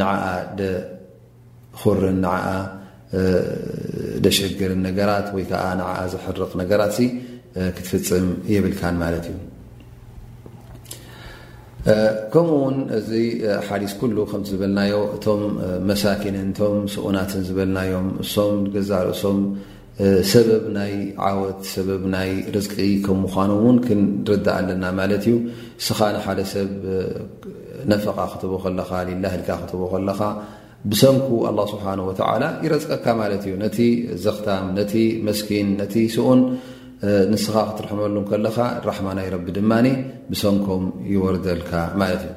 ንዓኣ 0.00 0.24
ደኩርን 0.60 2.18
ንደሸግርን 2.24 4.80
ነገራት 4.88 5.26
ወይ 5.36 5.44
ከዓ 5.50 5.64
ንኣ 5.80 5.88
ዘሕርቕ 6.12 6.52
ነገራት 6.62 6.96
ክትፍፅም 7.76 8.26
የብልካን 8.54 8.96
ማለት 9.04 9.24
እዩ 9.32 9.36
ከምኡ 12.32 12.50
ውን 12.62 12.78
እዚ 12.96 13.10
ሓሊስ 13.66 13.92
ኩሉ 14.00 14.16
ከምቲ 14.30 14.46
ዝበልናዮ 14.54 14.94
እቶም 15.16 15.42
መሳኪንን 15.90 16.48
እቶም 16.52 16.76
ስኡናትን 16.94 17.42
ዝበልናዮም 17.48 18.08
እሶም 18.24 18.56
ገዛ 18.74 18.90
ርእሶም 19.08 19.38
ሰበብ 20.32 20.64
ናይ 20.76 20.92
ዓወት 21.30 21.58
ሰበብ 21.74 22.02
ናይ 22.14 22.30
ርፅቂ 22.56 22.76
ከም 23.06 23.18
ምዃኖ 23.24 23.50
ውን 23.64 23.78
ክንርዳእ 23.86 24.54
ኣለና 24.60 24.84
ማለት 25.00 25.24
እዩ 25.28 25.34
እስኻ 25.80 25.98
ንሓደ 26.16 26.40
ሰብ 26.52 26.70
ነፈቃ 27.92 28.18
ክትቦ 28.32 28.52
ከለኻ 28.64 28.90
ሊላህልካ 29.08 29.48
ክትቦ 29.62 29.80
ከለካ 29.92 30.20
ብሰንኩ 30.90 31.28
ኣላ 31.48 31.58
ስብሓን 31.72 32.00
ወተላ 32.08 32.42
ይረፅቀካ 32.64 33.06
ማለት 33.20 33.42
እዩ 33.48 33.54
ነቲ 33.64 33.78
ዘኽታም 34.24 34.64
ነቲ 34.78 34.94
መስኪን 35.28 35.68
ነቲ 35.80 35.94
ስኡን 36.14 36.40
ንስኻ 37.32 37.54
ክትርሕመሉ 37.70 38.16
ከለካ 38.30 38.58
ራሕማ 38.90 39.08
ናይ 39.18 39.28
ረቢ 39.34 39.46
ድማኒ 39.58 39.86
ብሰንኩም 40.30 40.84
ይወርደልካ 41.12 41.72
ማለት 42.02 42.24
እዩ 42.30 42.36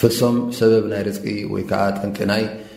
ፍሶም 0.00 0.36
ሰበብ 0.60 0.86
ናይ 0.92 1.02
ርቂ 1.08 1.24
ወይከዓ 1.54 1.82
ጠንቅናይ 1.98 2.42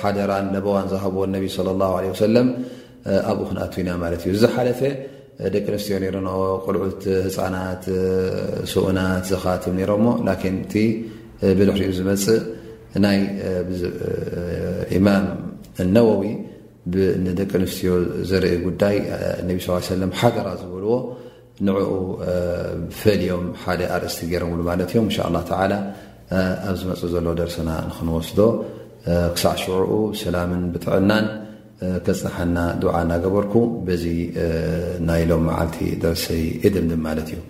ሓደራን 0.00 0.46
ነበዋን 0.56 0.86
ዝሃብዎ 0.92 1.20
እነቢ 1.28 1.44
ለ 1.66 1.68
ላ 1.82 1.86
ለ 2.04 2.08
ወሰለም 2.14 2.48
ኣብኡ 3.30 3.42
ክነኣትዩና 3.50 3.90
ማለት 4.02 4.20
እዩ 4.26 4.32
እዝ 4.36 4.42
ሓለፈ 4.54 4.80
ደቂ 5.54 5.64
ኣንስትዮ 5.74 5.96
ነይሩ 6.04 6.16
ቆልዑት 6.64 7.02
ህፃናት 7.26 7.84
ስኡናት 8.72 9.24
ዝኻትም 9.32 9.74
ነይሮሞ 9.80 10.06
ላኪን 10.28 10.56
እቲ 10.64 10.74
ብድሕሪኡ 11.58 11.90
ዝመፅእ 11.98 12.38
ናይ 13.04 13.18
ኢማም 14.98 15.26
ነዋዊ 15.96 16.22
ንደቂ 17.26 17.50
ኣንስትዮ 17.60 17.90
ዘርኢ 18.30 18.54
ጉዳይ 18.66 18.96
እነቢ 19.42 19.56
ስ 19.66 19.78
ሰለም 19.94 20.10
ሓደራ 20.20 20.48
ዝብልዎ 20.62 20.92
ንዕኡ 21.66 21.82
ፈልዮም 23.00 23.44
ሓደ 23.62 23.80
ኣርእስቲ 23.96 24.18
ገይሮምብሉ 24.32 24.60
ማለት 24.70 24.90
እዮም 24.92 25.06
እንሻ 25.08 25.18
ላ 25.36 25.40
ተላ 25.50 25.72
ኣብ 26.70 26.74
ዝመፁ 26.80 27.00
ዘሎ 27.14 27.26
ደርስና 27.40 27.68
ንክንወስዶ 27.90 28.38
ክሳዕ 29.34 29.54
ሽዑኡ 29.64 29.90
ሰላምን 30.20 30.62
ብጥዕናን 30.74 31.26
ክፅንሓና 32.06 32.56
ድዓ 32.82 32.92
እናገበርኩ 33.06 33.54
በዚ 33.88 34.04
ናይ 35.08 35.22
ሎም 35.30 35.42
መዓልቲ 35.50 35.78
ደርሰይ 36.04 36.42
የድምድን 36.64 37.02
ማለት 37.08 37.30
እዩ 37.34 37.40